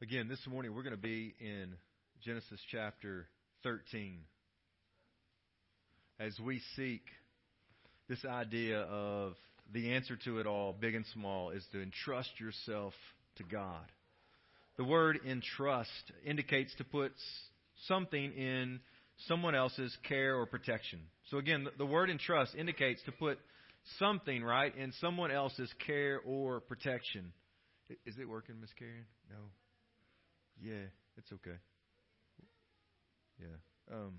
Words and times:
Again, 0.00 0.28
this 0.28 0.46
morning 0.46 0.76
we're 0.76 0.84
going 0.84 0.94
to 0.94 0.96
be 0.96 1.34
in 1.40 1.74
Genesis 2.22 2.60
chapter 2.70 3.26
13 3.64 4.20
as 6.20 6.38
we 6.38 6.62
seek 6.76 7.02
this 8.08 8.24
idea 8.24 8.82
of 8.82 9.32
the 9.72 9.94
answer 9.94 10.16
to 10.24 10.38
it 10.38 10.46
all, 10.46 10.72
big 10.72 10.94
and 10.94 11.04
small, 11.12 11.50
is 11.50 11.64
to 11.72 11.82
entrust 11.82 12.30
yourself 12.38 12.92
to 13.38 13.42
God. 13.42 13.82
The 14.76 14.84
word 14.84 15.18
entrust 15.28 15.90
indicates 16.24 16.72
to 16.78 16.84
put 16.84 17.10
something 17.88 18.32
in 18.34 18.78
someone 19.26 19.56
else's 19.56 19.96
care 20.08 20.36
or 20.36 20.46
protection. 20.46 21.00
So 21.32 21.38
again, 21.38 21.66
the 21.76 21.86
word 21.86 22.08
entrust 22.08 22.54
indicates 22.54 23.02
to 23.06 23.12
put 23.12 23.40
something, 23.98 24.44
right, 24.44 24.72
in 24.76 24.92
someone 25.00 25.32
else's 25.32 25.74
care 25.84 26.20
or 26.24 26.60
protection. 26.60 27.32
Is 28.06 28.14
it 28.16 28.28
working, 28.28 28.60
Miss 28.60 28.70
Karen? 28.78 29.06
No. 29.28 29.38
Yeah, 30.62 30.86
it's 31.16 31.32
okay. 31.32 31.56
Yeah. 33.40 33.96
Um, 33.96 34.14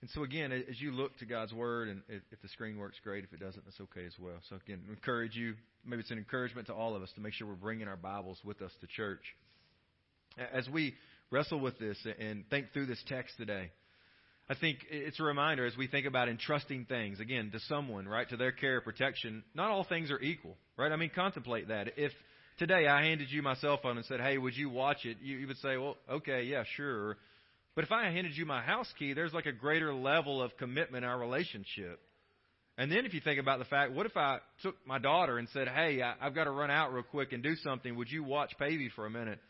and 0.00 0.10
so 0.10 0.22
again, 0.22 0.52
as 0.52 0.80
you 0.80 0.92
look 0.92 1.16
to 1.18 1.26
God's 1.26 1.52
word, 1.52 1.88
and 1.88 2.02
if 2.08 2.40
the 2.40 2.48
screen 2.48 2.78
works, 2.78 2.96
great. 3.02 3.24
If 3.24 3.32
it 3.32 3.40
doesn't, 3.40 3.64
that's 3.64 3.80
okay 3.80 4.06
as 4.06 4.14
well. 4.18 4.36
So 4.48 4.56
again, 4.56 4.82
encourage 4.88 5.34
you. 5.34 5.54
Maybe 5.84 6.00
it's 6.00 6.10
an 6.10 6.18
encouragement 6.18 6.68
to 6.68 6.74
all 6.74 6.94
of 6.94 7.02
us 7.02 7.10
to 7.16 7.20
make 7.20 7.32
sure 7.32 7.46
we're 7.46 7.54
bringing 7.54 7.88
our 7.88 7.96
Bibles 7.96 8.38
with 8.44 8.62
us 8.62 8.72
to 8.80 8.86
church. 8.86 9.22
As 10.52 10.68
we 10.68 10.94
wrestle 11.30 11.60
with 11.60 11.78
this 11.78 11.98
and 12.18 12.44
think 12.48 12.72
through 12.72 12.86
this 12.86 13.02
text 13.08 13.36
today, 13.36 13.70
I 14.50 14.54
think 14.54 14.78
it's 14.88 15.20
a 15.20 15.24
reminder 15.24 15.66
as 15.66 15.76
we 15.76 15.88
think 15.88 16.06
about 16.06 16.28
entrusting 16.28 16.86
things, 16.86 17.20
again, 17.20 17.50
to 17.52 17.60
someone, 17.60 18.08
right, 18.08 18.26
to 18.30 18.36
their 18.36 18.52
care 18.52 18.78
or 18.78 18.80
protection, 18.80 19.44
not 19.54 19.70
all 19.70 19.84
things 19.84 20.10
are 20.10 20.20
equal, 20.20 20.56
right? 20.78 20.90
I 20.90 20.96
mean, 20.96 21.10
contemplate 21.14 21.68
that. 21.68 21.98
If 21.98 22.12
today 22.58 22.86
I 22.86 23.02
handed 23.02 23.30
you 23.30 23.42
my 23.42 23.54
cell 23.56 23.78
phone 23.82 23.96
and 23.96 24.06
said, 24.06 24.20
hey, 24.20 24.38
would 24.38 24.56
you 24.56 24.68
watch 24.70 25.04
it? 25.04 25.18
You, 25.22 25.38
you 25.38 25.46
would 25.46 25.58
say, 25.58 25.76
well, 25.76 25.96
okay, 26.10 26.42
yeah, 26.42 26.64
sure. 26.76 27.16
But 27.74 27.84
if 27.84 27.92
I 27.92 28.10
handed 28.10 28.36
you 28.36 28.44
my 28.44 28.60
house 28.60 28.92
key, 28.98 29.12
there's 29.12 29.32
like 29.32 29.46
a 29.46 29.52
greater 29.52 29.94
level 29.94 30.42
of 30.42 30.56
commitment 30.56 31.04
in 31.04 31.10
our 31.10 31.18
relationship. 31.18 32.00
And 32.76 32.92
then 32.92 33.06
if 33.06 33.14
you 33.14 33.20
think 33.20 33.40
about 33.40 33.58
the 33.58 33.64
fact, 33.64 33.92
what 33.92 34.06
if 34.06 34.16
I 34.16 34.38
took 34.62 34.76
my 34.86 34.98
daughter 34.98 35.38
and 35.38 35.48
said, 35.52 35.68
hey, 35.68 36.02
I, 36.02 36.14
I've 36.20 36.34
got 36.34 36.44
to 36.44 36.50
run 36.50 36.70
out 36.70 36.92
real 36.92 37.02
quick 37.02 37.32
and 37.32 37.42
do 37.42 37.56
something. 37.56 37.96
Would 37.96 38.10
you 38.10 38.22
watch 38.22 38.52
Pavey 38.58 38.90
for 38.94 39.06
a 39.06 39.10
minute? 39.10 39.40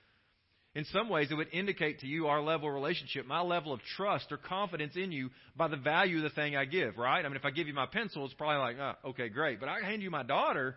In 0.74 0.84
some 0.86 1.08
ways, 1.08 1.28
it 1.30 1.34
would 1.34 1.52
indicate 1.52 2.00
to 2.00 2.06
you 2.06 2.28
our 2.28 2.40
level 2.40 2.68
of 2.68 2.74
relationship, 2.74 3.26
my 3.26 3.40
level 3.40 3.72
of 3.72 3.80
trust 3.96 4.30
or 4.30 4.36
confidence 4.36 4.94
in 4.96 5.10
you 5.10 5.30
by 5.56 5.68
the 5.68 5.76
value 5.76 6.18
of 6.18 6.22
the 6.22 6.30
thing 6.30 6.56
I 6.56 6.66
give, 6.66 6.96
right? 6.96 7.24
I 7.24 7.28
mean, 7.28 7.36
if 7.36 7.44
I 7.44 7.50
give 7.50 7.66
you 7.66 7.74
my 7.74 7.86
pencil, 7.86 8.24
it's 8.24 8.34
probably 8.34 8.58
like, 8.58 8.76
oh, 8.78 9.10
okay, 9.10 9.28
great. 9.28 9.60
But 9.60 9.68
I 9.68 9.80
hand 9.80 10.02
you 10.02 10.10
my 10.10 10.22
daughter, 10.22 10.76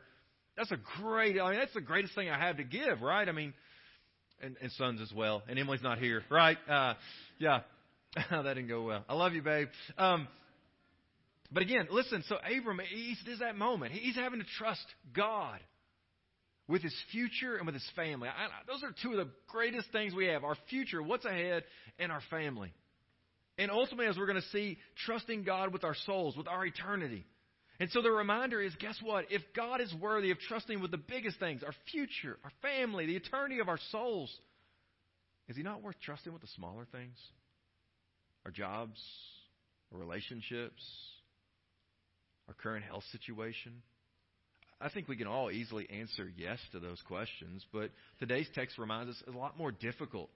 that's 0.57 0.71
a 0.71 0.77
great, 0.99 1.39
I 1.39 1.51
mean, 1.51 1.59
that's 1.59 1.73
the 1.73 1.81
greatest 1.81 2.15
thing 2.15 2.29
I 2.29 2.37
have 2.37 2.57
to 2.57 2.63
give, 2.63 3.01
right? 3.01 3.27
I 3.27 3.31
mean, 3.31 3.53
and, 4.41 4.55
and 4.61 4.71
sons 4.73 5.01
as 5.01 5.11
well. 5.13 5.43
And 5.47 5.57
Emily's 5.57 5.83
not 5.83 5.99
here, 5.99 6.23
right? 6.29 6.57
Uh, 6.69 6.93
yeah. 7.39 7.61
that 8.29 8.43
didn't 8.43 8.67
go 8.67 8.83
well. 8.83 9.05
I 9.07 9.13
love 9.13 9.33
you, 9.33 9.41
babe. 9.41 9.69
Um, 9.97 10.27
but 11.51 11.63
again, 11.63 11.87
listen, 11.91 12.23
so 12.27 12.37
Abram, 12.37 12.79
he's, 12.89 13.17
there's 13.25 13.39
that 13.39 13.55
moment. 13.55 13.93
He's 13.93 14.15
having 14.15 14.39
to 14.39 14.45
trust 14.57 14.85
God 15.15 15.59
with 16.67 16.81
his 16.81 16.95
future 17.11 17.57
and 17.57 17.65
with 17.65 17.75
his 17.75 17.89
family. 17.95 18.29
I, 18.29 18.47
those 18.67 18.83
are 18.83 18.93
two 19.03 19.11
of 19.11 19.25
the 19.25 19.31
greatest 19.47 19.91
things 19.91 20.13
we 20.13 20.27
have 20.27 20.43
our 20.43 20.55
future, 20.69 21.01
what's 21.01 21.25
ahead, 21.25 21.63
and 21.99 22.11
our 22.11 22.21
family. 22.29 22.73
And 23.57 23.69
ultimately, 23.69 24.07
as 24.07 24.17
we're 24.17 24.27
going 24.27 24.41
to 24.41 24.47
see, 24.49 24.77
trusting 25.05 25.43
God 25.43 25.73
with 25.73 25.83
our 25.83 25.95
souls, 26.05 26.37
with 26.37 26.47
our 26.47 26.65
eternity. 26.65 27.25
And 27.81 27.89
so 27.89 28.03
the 28.03 28.11
reminder 28.11 28.61
is 28.61 28.75
guess 28.75 28.99
what? 29.01 29.25
If 29.31 29.41
God 29.55 29.81
is 29.81 29.91
worthy 29.99 30.29
of 30.29 30.37
trusting 30.37 30.81
with 30.81 30.91
the 30.91 30.97
biggest 30.97 31.39
things, 31.39 31.63
our 31.63 31.73
future, 31.91 32.37
our 32.43 32.51
family, 32.61 33.07
the 33.07 33.15
eternity 33.15 33.57
of 33.57 33.69
our 33.69 33.79
souls, 33.91 34.31
is 35.49 35.57
He 35.57 35.63
not 35.63 35.81
worth 35.81 35.95
trusting 36.05 36.31
with 36.31 36.43
the 36.43 36.47
smaller 36.55 36.85
things? 36.91 37.17
Our 38.45 38.51
jobs, 38.51 39.01
our 39.91 39.99
relationships, 39.99 40.83
our 42.47 42.53
current 42.53 42.85
health 42.85 43.03
situation? 43.11 43.81
I 44.79 44.89
think 44.89 45.07
we 45.07 45.17
can 45.17 45.25
all 45.25 45.49
easily 45.49 45.89
answer 45.89 46.31
yes 46.37 46.59
to 46.73 46.79
those 46.79 47.01
questions, 47.07 47.65
but 47.73 47.89
today's 48.19 48.47
text 48.53 48.77
reminds 48.77 49.09
us 49.09 49.23
it's 49.25 49.35
a 49.35 49.39
lot 49.39 49.57
more 49.57 49.71
difficult 49.71 50.29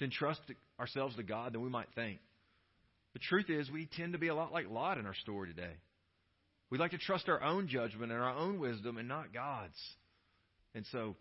to 0.00 0.04
entrust 0.06 0.40
ourselves 0.80 1.14
to 1.14 1.22
God 1.22 1.52
than 1.52 1.62
we 1.62 1.70
might 1.70 1.88
think. 1.94 2.18
The 3.12 3.20
truth 3.20 3.48
is, 3.48 3.70
we 3.70 3.86
tend 3.96 4.14
to 4.14 4.18
be 4.18 4.26
a 4.26 4.34
lot 4.34 4.52
like 4.52 4.68
Lot 4.68 4.98
in 4.98 5.06
our 5.06 5.14
story 5.14 5.50
today. 5.50 5.74
We 6.70 6.78
like 6.78 6.92
to 6.92 6.98
trust 6.98 7.28
our 7.28 7.42
own 7.42 7.68
judgment 7.68 8.12
and 8.12 8.20
our 8.20 8.36
own 8.36 8.60
wisdom 8.60 8.96
and 8.96 9.08
not 9.08 9.34
God's. 9.34 9.78
And 10.74 10.86
so, 10.92 11.16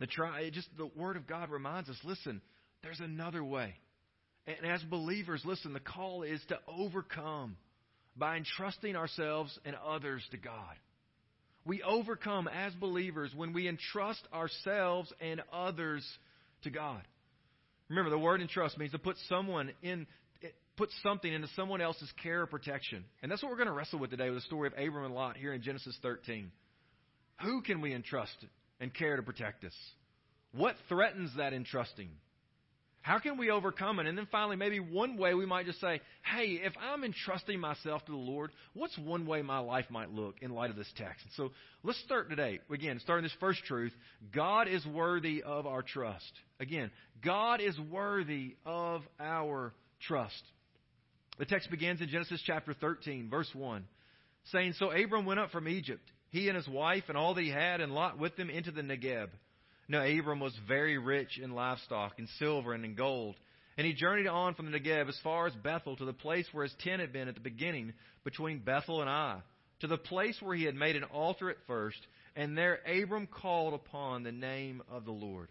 the 0.00 0.06
try, 0.06 0.48
just 0.50 0.68
the 0.76 0.90
Word 0.96 1.16
of 1.16 1.26
God 1.26 1.50
reminds 1.50 1.90
us 1.90 1.96
listen, 2.02 2.40
there's 2.82 3.00
another 3.00 3.44
way. 3.44 3.74
And 4.46 4.70
as 4.70 4.82
believers, 4.82 5.42
listen, 5.44 5.72
the 5.72 5.80
call 5.80 6.22
is 6.22 6.40
to 6.48 6.58
overcome 6.68 7.56
by 8.16 8.36
entrusting 8.36 8.96
ourselves 8.96 9.58
and 9.64 9.76
others 9.86 10.22
to 10.30 10.36
God. 10.36 10.74
We 11.66 11.82
overcome 11.82 12.48
as 12.48 12.74
believers 12.74 13.30
when 13.34 13.54
we 13.54 13.68
entrust 13.68 14.20
ourselves 14.32 15.12
and 15.20 15.42
others 15.52 16.06
to 16.62 16.70
God. 16.70 17.02
Remember, 17.88 18.10
the 18.10 18.18
word 18.18 18.42
entrust 18.42 18.78
means 18.78 18.92
to 18.92 18.98
put 18.98 19.16
someone 19.28 19.72
in 19.82 20.06
put 20.76 20.90
something 21.02 21.32
into 21.32 21.48
someone 21.56 21.80
else's 21.80 22.12
care 22.22 22.42
or 22.42 22.46
protection. 22.46 23.04
And 23.22 23.30
that's 23.30 23.42
what 23.42 23.50
we're 23.50 23.56
going 23.56 23.68
to 23.68 23.74
wrestle 23.74 23.98
with 23.98 24.10
today 24.10 24.30
with 24.30 24.38
the 24.38 24.46
story 24.46 24.66
of 24.66 24.72
Abram 24.74 25.04
and 25.04 25.14
Lot 25.14 25.36
here 25.36 25.52
in 25.52 25.62
Genesis 25.62 25.96
13. 26.02 26.50
Who 27.42 27.62
can 27.62 27.80
we 27.80 27.94
entrust 27.94 28.36
and 28.80 28.92
care 28.92 29.16
to 29.16 29.22
protect 29.22 29.64
us? 29.64 29.74
What 30.52 30.76
threatens 30.88 31.30
that 31.36 31.52
entrusting? 31.52 32.08
How 33.04 33.18
can 33.18 33.36
we 33.36 33.50
overcome 33.50 33.98
it? 33.98 34.06
And 34.06 34.16
then 34.16 34.26
finally, 34.32 34.56
maybe 34.56 34.80
one 34.80 35.18
way 35.18 35.34
we 35.34 35.44
might 35.44 35.66
just 35.66 35.78
say, 35.78 36.00
hey, 36.24 36.58
if 36.62 36.72
I'm 36.80 37.04
entrusting 37.04 37.60
myself 37.60 38.02
to 38.06 38.12
the 38.12 38.16
Lord, 38.16 38.50
what's 38.72 38.96
one 38.96 39.26
way 39.26 39.42
my 39.42 39.58
life 39.58 39.84
might 39.90 40.10
look 40.10 40.36
in 40.40 40.50
light 40.52 40.70
of 40.70 40.76
this 40.76 40.90
text? 40.96 41.22
And 41.22 41.32
so 41.36 41.52
let's 41.82 42.00
start 42.00 42.30
today. 42.30 42.60
Again, 42.70 42.98
starting 43.00 43.24
this 43.24 43.36
first 43.40 43.62
truth 43.64 43.92
God 44.34 44.68
is 44.68 44.86
worthy 44.86 45.42
of 45.42 45.66
our 45.66 45.82
trust. 45.82 46.32
Again, 46.60 46.90
God 47.22 47.60
is 47.60 47.78
worthy 47.78 48.56
of 48.64 49.02
our 49.20 49.74
trust. 50.00 50.42
The 51.38 51.44
text 51.44 51.70
begins 51.70 52.00
in 52.00 52.08
Genesis 52.08 52.40
chapter 52.46 52.74
13, 52.74 53.28
verse 53.28 53.50
1, 53.52 53.84
saying, 54.52 54.74
So 54.78 54.92
Abram 54.92 55.26
went 55.26 55.40
up 55.40 55.50
from 55.50 55.66
Egypt, 55.66 56.08
he 56.30 56.48
and 56.48 56.56
his 56.56 56.68
wife 56.68 57.04
and 57.08 57.18
all 57.18 57.34
that 57.34 57.42
he 57.42 57.50
had, 57.50 57.80
and 57.80 57.92
Lot 57.92 58.18
with 58.18 58.36
them 58.36 58.50
into 58.50 58.70
the 58.70 58.82
Negeb. 58.82 59.28
Now 59.88 60.04
Abram 60.04 60.38
was 60.38 60.56
very 60.68 60.96
rich 60.96 61.38
in 61.42 61.50
livestock, 61.50 62.18
in 62.18 62.28
silver, 62.38 62.72
and 62.72 62.84
in 62.84 62.94
gold. 62.94 63.34
And 63.76 63.84
he 63.84 63.92
journeyed 63.92 64.28
on 64.28 64.54
from 64.54 64.70
the 64.70 64.78
Negeb 64.78 65.08
as 65.08 65.18
far 65.24 65.48
as 65.48 65.54
Bethel 65.54 65.96
to 65.96 66.04
the 66.04 66.12
place 66.12 66.46
where 66.52 66.62
his 66.62 66.74
tent 66.84 67.00
had 67.00 67.12
been 67.12 67.26
at 67.26 67.34
the 67.34 67.40
beginning, 67.40 67.92
between 68.22 68.60
Bethel 68.60 69.00
and 69.00 69.10
Ai, 69.10 69.40
to 69.80 69.88
the 69.88 69.98
place 69.98 70.36
where 70.40 70.54
he 70.54 70.64
had 70.64 70.76
made 70.76 70.94
an 70.94 71.04
altar 71.04 71.50
at 71.50 71.56
first. 71.66 71.98
And 72.36 72.56
there 72.56 72.78
Abram 72.86 73.26
called 73.26 73.74
upon 73.74 74.22
the 74.22 74.32
name 74.32 74.82
of 74.88 75.04
the 75.04 75.12
Lord. 75.12 75.48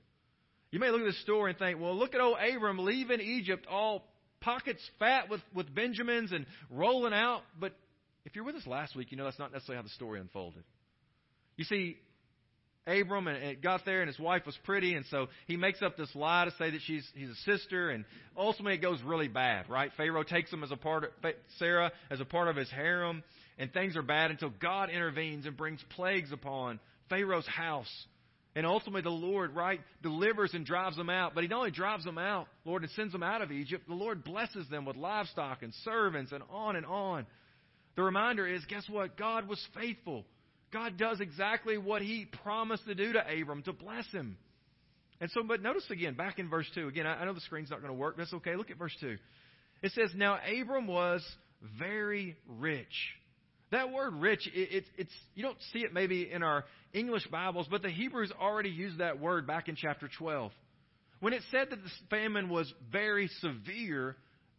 You 0.71 0.79
may 0.79 0.89
look 0.89 1.01
at 1.01 1.07
this 1.07 1.21
story 1.21 1.51
and 1.51 1.59
think, 1.59 1.79
well, 1.79 1.95
look 1.95 2.15
at 2.15 2.21
old 2.21 2.37
Abram 2.39 2.79
leaving 2.79 3.19
Egypt 3.19 3.67
all 3.69 4.07
pockets 4.43 4.81
fat 4.99 5.29
with, 5.29 5.41
with 5.53 5.73
Benjamins 5.73 6.31
and 6.31 6.45
rolling 6.69 7.13
out. 7.13 7.41
But 7.59 7.73
if 8.25 8.35
you're 8.35 8.45
with 8.45 8.55
us 8.55 8.67
last 8.67 8.95
week, 8.95 9.11
you 9.11 9.17
know 9.17 9.23
that's 9.25 9.39
not 9.39 9.51
necessarily 9.51 9.77
how 9.77 9.83
the 9.83 9.89
story 9.89 10.19
unfolded. 10.19 10.63
You 11.57 11.65
see, 11.65 11.97
Abram 12.85 13.27
and 13.27 13.37
it 13.37 13.61
got 13.61 13.85
there 13.85 14.01
and 14.01 14.07
his 14.07 14.19
wife 14.19 14.45
was 14.45 14.57
pretty 14.65 14.93
and 14.95 15.05
so 15.05 15.27
he 15.47 15.55
makes 15.55 15.81
up 15.81 15.95
this 15.95 16.13
lie 16.15 16.45
to 16.45 16.51
say 16.57 16.69
that 16.69 16.81
she's 16.85 17.07
he's 17.15 17.29
a 17.29 17.35
sister 17.57 17.89
and 17.89 18.03
ultimately 18.35 18.73
it 18.73 18.81
goes 18.81 19.01
really 19.03 19.29
bad, 19.29 19.69
right? 19.69 19.91
Pharaoh 19.95 20.23
takes 20.23 20.51
him 20.51 20.63
as 20.63 20.71
a 20.71 20.75
part 20.75 21.05
of 21.05 21.09
Sarah 21.59 21.91
as 22.11 22.19
a 22.19 22.25
part 22.25 22.49
of 22.49 22.57
his 22.57 22.69
harem 22.69 23.23
and 23.57 23.71
things 23.71 23.95
are 23.95 24.01
bad 24.01 24.31
until 24.31 24.49
God 24.49 24.89
intervenes 24.89 25.45
and 25.45 25.55
brings 25.55 25.79
plagues 25.91 26.33
upon 26.33 26.81
Pharaoh's 27.09 27.47
house 27.47 28.05
and 28.55 28.65
ultimately, 28.67 29.01
the 29.01 29.09
Lord, 29.09 29.55
right, 29.55 29.81
delivers 30.03 30.53
and 30.53 30.65
drives 30.65 30.95
them 30.95 31.09
out. 31.09 31.33
But 31.33 31.43
He 31.43 31.47
not 31.47 31.59
only 31.59 31.71
drives 31.71 32.03
them 32.03 32.19
out, 32.19 32.47
Lord, 32.65 32.83
and 32.83 32.91
sends 32.91 33.11
them 33.11 33.23
out 33.23 33.41
of 33.41 33.51
Egypt, 33.51 33.87
the 33.87 33.95
Lord 33.95 34.23
blesses 34.23 34.67
them 34.69 34.85
with 34.85 34.95
livestock 34.95 35.63
and 35.63 35.73
servants 35.83 36.31
and 36.31 36.43
on 36.51 36.75
and 36.75 36.85
on. 36.85 37.25
The 37.95 38.03
reminder 38.03 38.47
is 38.47 38.63
guess 38.65 38.87
what? 38.89 39.17
God 39.17 39.47
was 39.47 39.63
faithful. 39.75 40.25
God 40.71 40.97
does 40.97 41.19
exactly 41.19 41.77
what 41.77 42.01
He 42.01 42.27
promised 42.43 42.85
to 42.85 42.95
do 42.95 43.13
to 43.13 43.41
Abram, 43.41 43.63
to 43.63 43.73
bless 43.73 44.05
him. 44.11 44.37
And 45.19 45.31
so, 45.31 45.41
but 45.43 45.61
notice 45.61 45.85
again, 45.89 46.15
back 46.15 46.37
in 46.37 46.49
verse 46.49 46.69
2. 46.75 46.87
Again, 46.87 47.07
I 47.07 47.23
know 47.25 47.33
the 47.33 47.41
screen's 47.41 47.69
not 47.69 47.79
going 47.81 47.93
to 47.93 47.97
work. 47.97 48.17
That's 48.17 48.33
okay. 48.33 48.55
Look 48.55 48.71
at 48.71 48.77
verse 48.77 48.95
2. 48.99 49.17
It 49.81 49.91
says, 49.93 50.09
Now 50.15 50.37
Abram 50.59 50.87
was 50.87 51.23
very 51.79 52.35
rich. 52.59 52.87
That 53.73 53.91
word 53.91 54.13
rich, 54.13 54.47
it, 54.53 54.69
it, 54.71 54.83
it's, 54.97 55.13
you 55.33 55.41
don't 55.41 55.57
see 55.73 55.79
it 55.79 55.91
maybe 55.91 56.29
in 56.31 56.43
our 56.43 56.63
English 56.93 57.25
Bibles, 57.31 57.65
but 57.71 57.81
the 57.81 57.89
Hebrews 57.89 58.31
already 58.39 58.69
used 58.69 58.99
that 58.99 59.19
word 59.19 59.47
back 59.47 59.67
in 59.67 59.75
chapter 59.75 60.07
12. 60.15 60.51
When 61.21 61.33
it 61.33 61.41
said 61.49 61.71
that 61.71 61.83
the 61.83 61.89
famine 62.11 62.49
was 62.49 62.71
very 62.91 63.29
severe, 63.39 64.15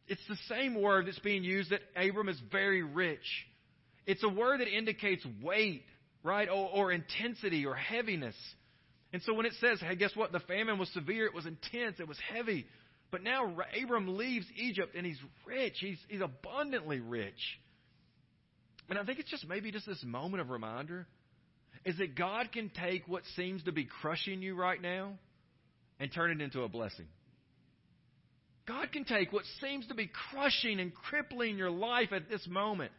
it's 0.08 0.20
the 0.28 0.36
same 0.48 0.74
word 0.74 1.06
that's 1.06 1.20
being 1.20 1.44
used 1.44 1.70
that 1.70 1.82
Abram 1.94 2.28
is 2.28 2.40
very 2.50 2.82
rich. 2.82 3.20
It's 4.04 4.24
a 4.24 4.28
word 4.28 4.58
that 4.58 4.66
indicates 4.66 5.24
weight, 5.40 5.84
right? 6.24 6.48
Or, 6.48 6.68
or 6.70 6.90
intensity 6.90 7.66
or 7.66 7.76
heaviness. 7.76 8.34
And 9.12 9.22
so 9.22 9.32
when 9.34 9.46
it 9.46 9.52
says, 9.60 9.78
hey, 9.80 9.94
guess 9.94 10.16
what? 10.16 10.32
The 10.32 10.40
famine 10.40 10.76
was 10.76 10.92
severe, 10.92 11.26
it 11.26 11.34
was 11.34 11.46
intense, 11.46 12.00
it 12.00 12.08
was 12.08 12.18
heavy. 12.34 12.66
But 13.12 13.22
now 13.22 13.54
Abram 13.80 14.18
leaves 14.18 14.46
Egypt 14.56 14.96
and 14.96 15.06
he's 15.06 15.20
rich. 15.46 15.74
He's, 15.78 15.98
he's 16.08 16.20
abundantly 16.20 16.98
rich. 16.98 17.60
And 18.88 18.98
I 18.98 19.04
think 19.04 19.18
it's 19.18 19.30
just 19.30 19.48
maybe 19.48 19.70
just 19.70 19.86
this 19.86 20.02
moment 20.04 20.40
of 20.40 20.50
reminder 20.50 21.06
is 21.84 21.98
that 21.98 22.14
God 22.14 22.52
can 22.52 22.70
take 22.70 23.06
what 23.08 23.22
seems 23.36 23.62
to 23.64 23.72
be 23.72 23.84
crushing 23.84 24.42
you 24.42 24.54
right 24.54 24.80
now 24.80 25.12
and 26.00 26.12
turn 26.12 26.30
it 26.30 26.40
into 26.40 26.62
a 26.62 26.68
blessing. 26.68 27.06
God 28.66 28.92
can 28.92 29.04
take 29.04 29.32
what 29.32 29.44
seems 29.60 29.86
to 29.88 29.94
be 29.94 30.10
crushing 30.30 30.80
and 30.80 30.94
crippling 30.94 31.58
your 31.58 31.70
life 31.70 32.12
at 32.12 32.30
this 32.30 32.46
moment 32.46 32.92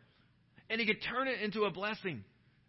and 0.69 0.79
He 0.79 0.85
can 0.85 0.99
turn 0.99 1.27
it 1.27 1.41
into 1.41 1.63
a 1.63 1.71
blessing. 1.71 2.23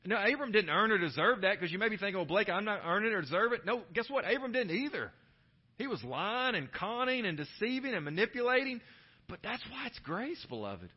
Now, 0.04 0.24
Abram 0.24 0.52
didn't 0.52 0.70
earn 0.70 0.92
or 0.92 0.98
deserve 0.98 1.40
that 1.40 1.58
because 1.58 1.72
you 1.72 1.78
may 1.78 1.88
be 1.88 1.96
thinking, 1.96 2.16
well, 2.16 2.26
Blake, 2.26 2.48
I'm 2.48 2.64
not 2.64 2.80
earning 2.84 3.12
or 3.12 3.20
deserve 3.22 3.52
it. 3.52 3.66
No, 3.66 3.82
guess 3.92 4.08
what? 4.08 4.24
Abram 4.24 4.52
didn't 4.52 4.70
either. 4.70 5.10
He 5.78 5.88
was 5.88 6.02
lying 6.04 6.54
and 6.54 6.72
conning 6.72 7.26
and 7.26 7.36
deceiving 7.36 7.92
and 7.92 8.04
manipulating. 8.04 8.80
But 9.28 9.40
that's 9.42 9.62
why 9.70 9.86
it's 9.86 9.98
grace, 10.00 10.44
beloved. 10.48 10.90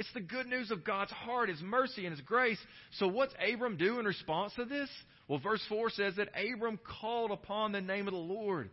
It's 0.00 0.12
the 0.14 0.20
good 0.20 0.46
news 0.46 0.70
of 0.70 0.82
God's 0.82 1.10
heart, 1.12 1.50
His 1.50 1.60
mercy, 1.60 2.06
and 2.06 2.16
His 2.16 2.24
grace. 2.24 2.56
So, 2.92 3.06
what's 3.06 3.34
Abram 3.34 3.76
do 3.76 3.98
in 3.98 4.06
response 4.06 4.54
to 4.54 4.64
this? 4.64 4.88
Well, 5.28 5.40
verse 5.40 5.62
4 5.68 5.90
says 5.90 6.14
that 6.16 6.30
Abram 6.34 6.80
called 7.02 7.30
upon 7.30 7.72
the 7.72 7.82
name 7.82 8.08
of 8.08 8.14
the 8.14 8.18
Lord. 8.18 8.70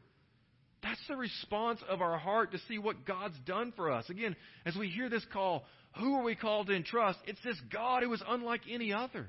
That's 0.81 1.06
the 1.09 1.18
response 1.18 1.81
of 1.89 2.01
our 2.01 2.18
heart 2.18 2.53
to 2.53 2.59
see 2.69 2.77
what 2.77 3.03
God's 3.03 3.38
done 3.45 3.74
for 3.75 3.91
us. 3.91 4.09
Again, 4.09 4.38
as 4.65 4.77
we 4.77 4.88
hear 4.88 5.09
this 5.09 5.25
call, 5.33 5.65
who 6.00 6.15
are 6.15 6.24
we 6.24 6.33
called 6.33 6.68
to 6.68 6.75
entrust? 6.75 7.19
It's 7.27 7.44
this 7.44 7.59
God 7.74 8.03
who 8.03 8.13
is 8.13 8.24
unlike 8.25 8.62
any 8.71 8.94
other. 8.94 9.27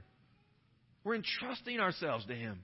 We're 1.03 1.17
entrusting 1.17 1.81
ourselves 1.81 2.25
to 2.27 2.35
Him. 2.35 2.61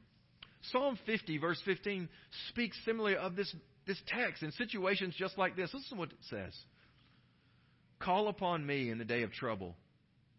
Psalm 0.71 0.97
50, 1.07 1.39
verse 1.39 1.61
15, 1.65 2.09
speaks 2.51 2.79
similarly 2.85 3.17
of 3.17 3.35
this, 3.35 3.53
this 3.85 4.01
text 4.07 4.45
in 4.45 4.53
situations 4.53 5.13
just 5.19 5.37
like 5.37 5.57
this. 5.57 5.75
Listen 5.75 5.97
to 5.97 5.99
what 5.99 6.13
it 6.13 6.19
says 6.31 6.55
Call 8.05 8.29
upon 8.29 8.67
me 8.67 8.91
in 8.91 8.99
the 8.99 9.05
day 9.05 9.23
of 9.23 9.33
trouble. 9.33 9.75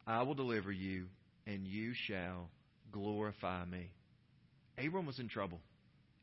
I 0.05 0.21
will 0.21 0.35
deliver 0.35 0.71
you, 0.71 1.07
and 1.47 1.65
you 1.65 1.93
shall 2.07 2.49
glorify 2.91 3.65
me. 3.65 3.89
Abram 4.77 5.07
was 5.07 5.19
in 5.19 5.29
trouble. 5.29 5.59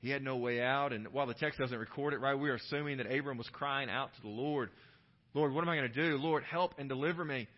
He 0.01 0.11
had 0.11 0.23
no 0.23 0.37
way 0.37 0.63
out, 0.63 0.93
and 0.93 1.09
while 1.09 1.27
the 1.27 1.35
text 1.35 1.59
doesn't 1.59 1.77
record 1.77 2.13
it, 2.13 2.21
right, 2.21 2.39
we 2.39 2.49
are 2.49 2.55
assuming 2.55 2.99
that 2.99 3.13
Abram 3.13 3.39
was 3.39 3.49
crying 3.53 3.91
out 3.91 4.15
to 4.15 4.23
the 4.23 4.29
Lord, 4.29 4.71
Lord, 5.35 5.53
what 5.53 5.63
am 5.63 5.69
I 5.69 5.77
going 5.77 5.93
to 5.93 6.11
do? 6.11 6.17
Lord, 6.17 6.45
help 6.45 6.75
and 6.79 6.89
deliver 6.89 7.25
me. 7.25 7.49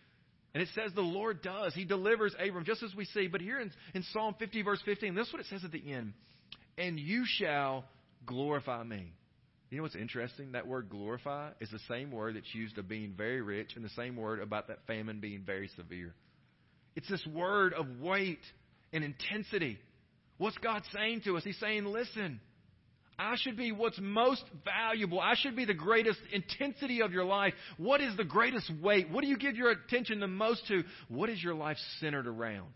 And 0.54 0.62
it 0.62 0.69
says 0.75 0.92
the 0.94 1.00
Lord 1.00 1.42
does. 1.42 1.75
He 1.75 1.84
delivers 1.84 2.34
Abram, 2.38 2.64
just 2.64 2.82
as 2.82 2.94
we 2.94 3.04
see. 3.06 3.26
But 3.26 3.40
here 3.40 3.60
in, 3.60 3.72
in 3.94 4.04
Psalm 4.12 4.34
50, 4.38 4.62
verse 4.62 4.80
15, 4.84 5.14
this 5.14 5.26
is 5.26 5.32
what 5.32 5.40
it 5.40 5.46
says 5.50 5.64
at 5.64 5.72
the 5.72 5.92
end. 5.92 6.12
And 6.78 6.98
you 6.98 7.25
shall 7.26 7.84
glorify 8.25 8.84
me. 8.84 9.12
You 9.75 9.79
know 9.79 9.82
what's 9.87 9.97
interesting? 9.97 10.53
That 10.53 10.69
word 10.69 10.88
glorify 10.88 11.50
is 11.59 11.69
the 11.69 11.81
same 11.88 12.12
word 12.12 12.37
that's 12.37 12.55
used 12.55 12.79
of 12.79 12.88
being 12.88 13.12
very 13.19 13.43
rich 13.43 13.73
and 13.75 13.85
the 13.85 13.88
same 13.88 14.15
word 14.15 14.41
about 14.41 14.69
that 14.69 14.87
famine 14.87 15.19
being 15.19 15.43
very 15.44 15.69
severe. 15.75 16.15
It's 16.94 17.09
this 17.09 17.26
word 17.26 17.75
of 17.75 17.99
weight 17.99 18.38
and 18.93 19.03
intensity. 19.03 19.81
What's 20.38 20.56
God 20.59 20.82
saying 20.94 21.23
to 21.25 21.37
us? 21.37 21.43
He's 21.43 21.59
saying, 21.59 21.87
listen, 21.87 22.38
I 23.19 23.35
should 23.37 23.56
be 23.56 23.73
what's 23.73 23.99
most 24.00 24.44
valuable. 24.65 25.19
I 25.19 25.35
should 25.35 25.56
be 25.56 25.65
the 25.65 25.75
greatest 25.75 26.21
intensity 26.32 27.03
of 27.03 27.11
your 27.12 27.25
life. 27.25 27.55
What 27.76 28.00
is 28.00 28.17
the 28.17 28.23
greatest 28.23 28.71
weight? 28.81 29.11
What 29.11 29.23
do 29.23 29.26
you 29.26 29.37
give 29.37 29.56
your 29.56 29.73
attention 29.73 30.21
the 30.21 30.29
most 30.29 30.69
to? 30.69 30.85
What 31.09 31.31
is 31.31 31.43
your 31.43 31.55
life 31.56 31.79
centered 31.99 32.29
around? 32.29 32.69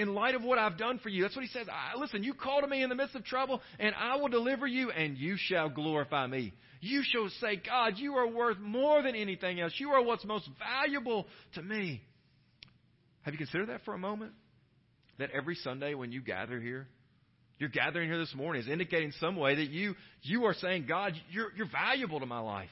In 0.00 0.14
light 0.14 0.34
of 0.34 0.42
what 0.42 0.58
I've 0.58 0.78
done 0.78 0.98
for 0.98 1.10
you, 1.10 1.22
that's 1.22 1.36
what 1.36 1.44
he 1.44 1.50
says. 1.50 1.66
I, 1.68 1.98
listen, 1.98 2.22
you 2.22 2.32
call 2.32 2.62
to 2.62 2.66
me 2.66 2.82
in 2.82 2.88
the 2.88 2.94
midst 2.94 3.14
of 3.14 3.22
trouble, 3.22 3.60
and 3.78 3.94
I 3.94 4.16
will 4.16 4.28
deliver 4.28 4.66
you, 4.66 4.90
and 4.90 5.18
you 5.18 5.36
shall 5.38 5.68
glorify 5.68 6.26
me. 6.26 6.54
You 6.80 7.02
shall 7.04 7.28
say, 7.40 7.56
God, 7.56 7.98
you 7.98 8.14
are 8.14 8.26
worth 8.26 8.58
more 8.58 9.02
than 9.02 9.14
anything 9.14 9.60
else. 9.60 9.74
You 9.76 9.90
are 9.90 10.02
what's 10.02 10.24
most 10.24 10.48
valuable 10.58 11.26
to 11.54 11.62
me. 11.62 12.00
Have 13.22 13.34
you 13.34 13.38
considered 13.38 13.68
that 13.68 13.84
for 13.84 13.92
a 13.92 13.98
moment? 13.98 14.32
That 15.18 15.32
every 15.32 15.56
Sunday 15.56 15.92
when 15.92 16.12
you 16.12 16.22
gather 16.22 16.58
here, 16.58 16.86
you're 17.58 17.68
gathering 17.68 18.08
here 18.08 18.18
this 18.18 18.34
morning 18.34 18.62
is 18.62 18.68
indicating 18.68 19.12
some 19.20 19.36
way 19.36 19.56
that 19.56 19.68
you 19.68 19.94
you 20.22 20.44
are 20.46 20.54
saying, 20.54 20.86
God, 20.88 21.12
you're 21.30 21.52
you're 21.54 21.68
valuable 21.70 22.20
to 22.20 22.26
my 22.26 22.40
life. 22.40 22.70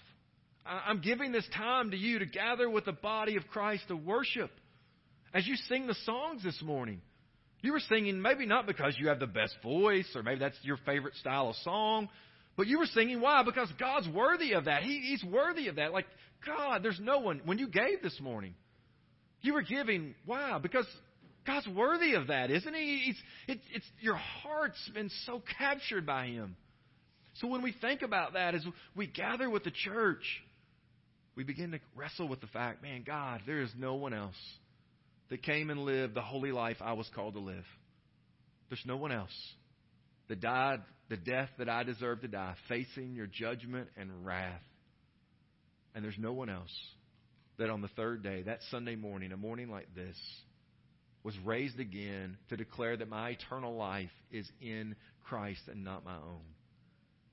I'm 0.65 1.03
giving 1.03 1.31
this 1.31 1.47
time 1.55 1.91
to 1.91 1.97
you 1.99 2.21
to 2.21 2.27
gather 2.27 2.71
with 2.71 2.87
the 2.87 2.93
body 2.93 3.37
of 3.37 3.47
Christ 3.49 3.85
to 3.89 3.97
worship. 3.97 4.51
As 5.35 5.47
you 5.47 5.57
sing 5.69 5.87
the 5.87 5.97
songs 6.07 6.43
this 6.43 6.63
morning, 6.63 7.03
you 7.61 7.73
were 7.73 7.81
singing 7.81 8.23
maybe 8.23 8.47
not 8.47 8.67
because 8.67 8.95
you 8.99 9.09
have 9.09 9.19
the 9.19 9.27
best 9.27 9.57
voice 9.63 10.09
or 10.15 10.23
maybe 10.23 10.39
that's 10.39 10.59
your 10.63 10.79
favorite 10.87 11.15
style 11.17 11.49
of 11.49 11.57
song, 11.57 12.09
but 12.57 12.67
you 12.67 12.79
were 12.79 12.87
singing 12.87 13.21
why? 13.21 13.43
Because 13.43 13.69
God's 13.79 14.09
worthy 14.09 14.53
of 14.53 14.67
that. 14.67 14.83
He, 14.83 15.01
he's 15.01 15.25
worthy 15.25 15.69
of 15.69 15.77
that. 15.77 15.93
Like, 15.93 16.07
God, 16.47 16.83
there's 16.83 17.01
no 17.01 17.19
one. 17.19 17.41
When 17.45 17.59
you 17.59 17.69
gave 17.69 18.03
this 18.03 18.19
morning, 18.21 18.55
you 19.43 19.55
were 19.55 19.63
giving 19.63 20.15
why? 20.25 20.59
Because 20.59 20.87
God's 21.47 21.69
worthy 21.69 22.15
of 22.15 22.29
that, 22.29 22.51
isn't 22.51 22.75
He? 22.75 23.07
It's, 23.09 23.19
it's, 23.49 23.65
it's, 23.75 23.87
your 24.01 24.17
heart's 24.17 24.91
been 24.93 25.11
so 25.25 25.43
captured 25.59 26.05
by 26.05 26.27
Him. 26.27 26.57
So 27.35 27.49
when 27.49 27.63
we 27.63 27.73
think 27.81 28.03
about 28.03 28.35
that, 28.35 28.55
as 28.55 28.65
we 28.97 29.07
gather 29.07 29.49
with 29.49 29.65
the 29.65 29.71
church, 29.71 30.23
we 31.37 31.45
begin 31.45 31.71
to 31.71 31.79
wrestle 31.97 32.29
with 32.29 32.41
the 32.41 32.49
fact, 32.49 32.83
man, 32.83 33.05
God, 33.07 33.43
there 33.47 33.63
is 33.63 33.71
no 33.79 33.95
one 33.95 34.13
else 34.13 34.35
that 35.31 35.43
came 35.43 35.71
and 35.71 35.81
lived 35.81 36.15
the 36.15 36.23
holy 36.23 36.53
life 36.53 36.79
I 36.81 36.95
was 36.95 37.09
called 37.15 37.35
to 37.35 37.41
live. 37.41 37.65
There's 38.69 38.85
no 38.87 38.97
one 38.97 39.13
else 39.13 39.55
that 40.29 40.41
died 40.41 40.81
the 41.09 41.17
death 41.17 41.49
that 41.59 41.69
I 41.69 41.85
deserve 41.85 42.21
to 42.21 42.29
die, 42.29 42.55
facing 42.69 43.15
your 43.15 43.27
judgment 43.27 43.89
and 43.97 44.25
wrath. 44.25 44.63
And 45.95 46.05
there's 46.05 46.19
no 46.19 46.33
one 46.33 46.51
else 46.51 46.75
that 47.59 47.71
on 47.71 47.81
the 47.81 47.89
third 47.89 48.23
day, 48.23 48.43
that 48.43 48.61
Sunday 48.71 48.95
morning, 48.95 49.33
a 49.33 49.37
morning 49.37 49.71
like 49.71 49.95
this, 49.95 50.17
was 51.25 51.35
raised 51.45 51.81
again 51.81 52.37
to 52.51 52.57
declare 52.57 52.97
that 52.97 53.09
my 53.09 53.31
eternal 53.31 53.75
life 53.75 54.11
is 54.31 54.49
in 54.61 54.95
Christ 55.25 55.63
and 55.69 55.83
not 55.83 56.05
my 56.05 56.15
own. 56.15 56.43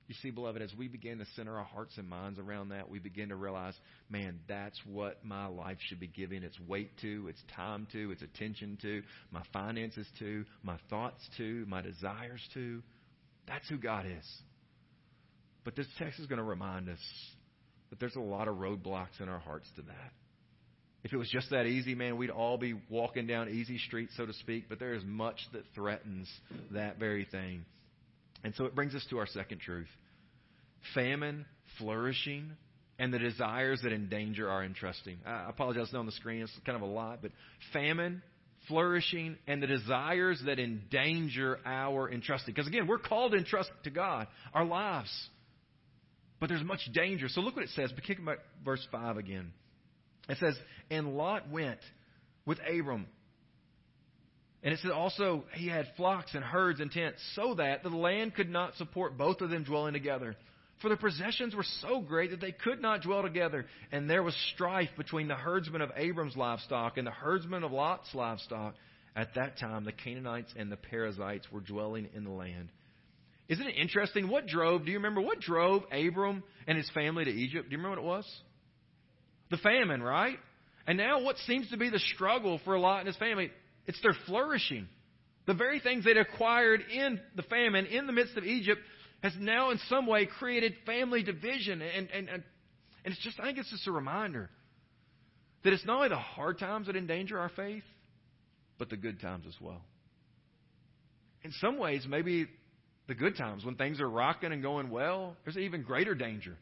You 0.08 0.14
see, 0.22 0.30
beloved, 0.30 0.62
as 0.62 0.72
we 0.74 0.86
begin 0.86 1.18
to 1.18 1.26
center 1.34 1.56
our 1.56 1.64
hearts 1.64 1.98
and 1.98 2.08
minds 2.08 2.38
around 2.38 2.68
that, 2.68 2.88
we 2.88 3.00
begin 3.00 3.30
to 3.30 3.36
realize, 3.36 3.74
man, 4.08 4.38
that's 4.46 4.78
what 4.84 5.24
my 5.24 5.46
life 5.46 5.78
should 5.88 5.98
be 5.98 6.06
giving 6.06 6.44
its 6.44 6.58
weight 6.60 6.92
to, 7.00 7.26
its 7.28 7.42
time 7.56 7.88
to, 7.92 8.12
its 8.12 8.22
attention 8.22 8.78
to, 8.82 9.02
my 9.32 9.42
finances 9.52 10.06
to, 10.20 10.44
my 10.62 10.76
thoughts 10.88 11.28
to, 11.38 11.64
my 11.66 11.82
desires 11.82 12.40
to. 12.54 12.82
That's 13.48 13.68
who 13.68 13.78
God 13.78 14.06
is. 14.06 14.26
But 15.64 15.74
this 15.74 15.88
text 15.98 16.20
is 16.20 16.26
going 16.26 16.38
to 16.38 16.44
remind 16.44 16.88
us 16.88 17.00
that 17.90 17.98
there's 17.98 18.14
a 18.14 18.20
lot 18.20 18.46
of 18.46 18.56
roadblocks 18.56 19.20
in 19.20 19.28
our 19.28 19.40
hearts 19.40 19.68
to 19.74 19.82
that. 19.82 20.12
If 21.02 21.12
it 21.12 21.16
was 21.16 21.30
just 21.30 21.50
that 21.50 21.66
easy, 21.66 21.96
man, 21.96 22.16
we'd 22.16 22.30
all 22.30 22.58
be 22.58 22.74
walking 22.88 23.26
down 23.26 23.48
easy 23.48 23.78
street, 23.78 24.10
so 24.16 24.26
to 24.26 24.32
speak, 24.34 24.68
but 24.68 24.78
there 24.78 24.94
is 24.94 25.02
much 25.04 25.38
that 25.52 25.62
threatens 25.74 26.28
that 26.72 26.98
very 26.98 27.24
thing. 27.24 27.64
And 28.46 28.54
so 28.54 28.64
it 28.64 28.76
brings 28.76 28.94
us 28.94 29.04
to 29.10 29.18
our 29.18 29.26
second 29.26 29.58
truth 29.58 29.88
famine, 30.94 31.44
flourishing, 31.78 32.52
and 32.96 33.12
the 33.12 33.18
desires 33.18 33.80
that 33.82 33.92
endanger 33.92 34.48
our 34.48 34.62
entrusting. 34.62 35.18
I 35.26 35.46
apologize, 35.48 35.86
it's 35.86 35.94
on 35.94 36.06
the 36.06 36.12
screen, 36.12 36.42
it's 36.42 36.52
kind 36.64 36.76
of 36.76 36.82
a 36.82 36.90
lot, 36.92 37.22
but 37.22 37.32
famine, 37.72 38.22
flourishing, 38.68 39.36
and 39.48 39.60
the 39.60 39.66
desires 39.66 40.40
that 40.46 40.60
endanger 40.60 41.58
our 41.66 42.08
entrusting. 42.08 42.54
Because 42.54 42.68
again, 42.68 42.86
we're 42.86 43.00
called 43.00 43.32
to 43.32 43.38
entrust 43.38 43.68
to 43.82 43.90
God 43.90 44.28
our 44.54 44.64
lives. 44.64 45.10
But 46.38 46.48
there's 46.48 46.62
much 46.62 46.88
danger. 46.94 47.26
So 47.28 47.40
look 47.40 47.56
what 47.56 47.64
it 47.64 47.70
says. 47.70 47.90
But 47.92 48.04
kick 48.04 48.24
back 48.24 48.38
verse 48.64 48.86
5 48.92 49.16
again. 49.16 49.50
It 50.28 50.38
says, 50.38 50.54
And 50.88 51.16
Lot 51.16 51.50
went 51.50 51.80
with 52.44 52.58
Abram. 52.60 53.08
And 54.62 54.72
it 54.72 54.80
said 54.80 54.90
also 54.90 55.44
he 55.52 55.68
had 55.68 55.86
flocks 55.96 56.34
and 56.34 56.42
herds 56.42 56.80
and 56.80 56.90
tents, 56.90 57.20
so 57.34 57.54
that 57.54 57.82
the 57.82 57.90
land 57.90 58.34
could 58.34 58.50
not 58.50 58.74
support 58.76 59.16
both 59.16 59.40
of 59.40 59.50
them 59.50 59.64
dwelling 59.64 59.92
together. 59.92 60.34
For 60.82 60.88
the 60.88 60.96
possessions 60.96 61.54
were 61.54 61.64
so 61.80 62.00
great 62.00 62.30
that 62.30 62.40
they 62.40 62.52
could 62.52 62.82
not 62.82 63.02
dwell 63.02 63.22
together. 63.22 63.66
And 63.92 64.10
there 64.10 64.22
was 64.22 64.36
strife 64.54 64.90
between 64.96 65.28
the 65.28 65.34
herdsmen 65.34 65.80
of 65.80 65.90
Abram's 65.96 66.36
livestock 66.36 66.98
and 66.98 67.06
the 67.06 67.12
herdsmen 67.12 67.64
of 67.64 67.72
Lot's 67.72 68.14
livestock. 68.14 68.74
At 69.14 69.34
that 69.36 69.58
time, 69.58 69.84
the 69.84 69.92
Canaanites 69.92 70.52
and 70.54 70.70
the 70.70 70.76
Perizzites 70.76 71.50
were 71.50 71.60
dwelling 71.60 72.08
in 72.14 72.24
the 72.24 72.30
land. 72.30 72.68
Isn't 73.48 73.66
it 73.66 73.76
interesting? 73.76 74.28
What 74.28 74.46
drove, 74.46 74.84
do 74.84 74.90
you 74.90 74.98
remember, 74.98 75.22
what 75.22 75.40
drove 75.40 75.84
Abram 75.90 76.42
and 76.66 76.76
his 76.76 76.90
family 76.90 77.24
to 77.24 77.30
Egypt? 77.30 77.70
Do 77.70 77.72
you 77.72 77.78
remember 77.78 78.02
what 78.02 78.06
it 78.06 78.16
was? 78.16 78.40
The 79.50 79.56
famine, 79.58 80.02
right? 80.02 80.38
And 80.86 80.98
now 80.98 81.22
what 81.22 81.36
seems 81.46 81.70
to 81.70 81.78
be 81.78 81.88
the 81.88 82.00
struggle 82.00 82.60
for 82.64 82.78
Lot 82.78 82.98
and 82.98 83.06
his 83.06 83.16
family, 83.16 83.50
it's 83.86 84.00
their 84.02 84.14
flourishing. 84.26 84.88
The 85.46 85.54
very 85.54 85.80
things 85.80 86.04
they'd 86.04 86.16
acquired 86.16 86.80
in 86.92 87.20
the 87.36 87.42
famine, 87.42 87.86
in 87.86 88.06
the 88.06 88.12
midst 88.12 88.36
of 88.36 88.44
Egypt, 88.44 88.80
has 89.22 89.32
now 89.38 89.70
in 89.70 89.78
some 89.88 90.06
way 90.06 90.26
created 90.26 90.74
family 90.84 91.22
division. 91.22 91.80
And, 91.82 92.08
and, 92.10 92.28
and, 92.28 92.42
and 93.04 93.14
it's 93.14 93.22
just, 93.22 93.38
I 93.40 93.44
think 93.44 93.58
it's 93.58 93.70
just 93.70 93.86
a 93.86 93.92
reminder 93.92 94.50
that 95.64 95.72
it's 95.72 95.84
not 95.86 95.96
only 95.96 96.08
the 96.08 96.16
hard 96.16 96.58
times 96.58 96.88
that 96.88 96.96
endanger 96.96 97.38
our 97.38 97.48
faith, 97.48 97.84
but 98.78 98.90
the 98.90 98.96
good 98.96 99.20
times 99.20 99.44
as 99.48 99.54
well. 99.60 99.82
in 101.46 101.52
some 101.60 101.78
ways, 101.78 102.04
maybe 102.08 102.46
the 103.06 103.14
good 103.14 103.36
times 103.36 103.64
when 103.64 103.76
things 103.76 104.00
are 104.00 104.10
rocking 104.10 104.52
and 104.52 104.62
going 104.62 104.90
well, 104.90 105.36
there's 105.44 105.56
an 105.56 105.62
even 105.62 105.82
greater 105.82 106.14
danger 106.14 106.56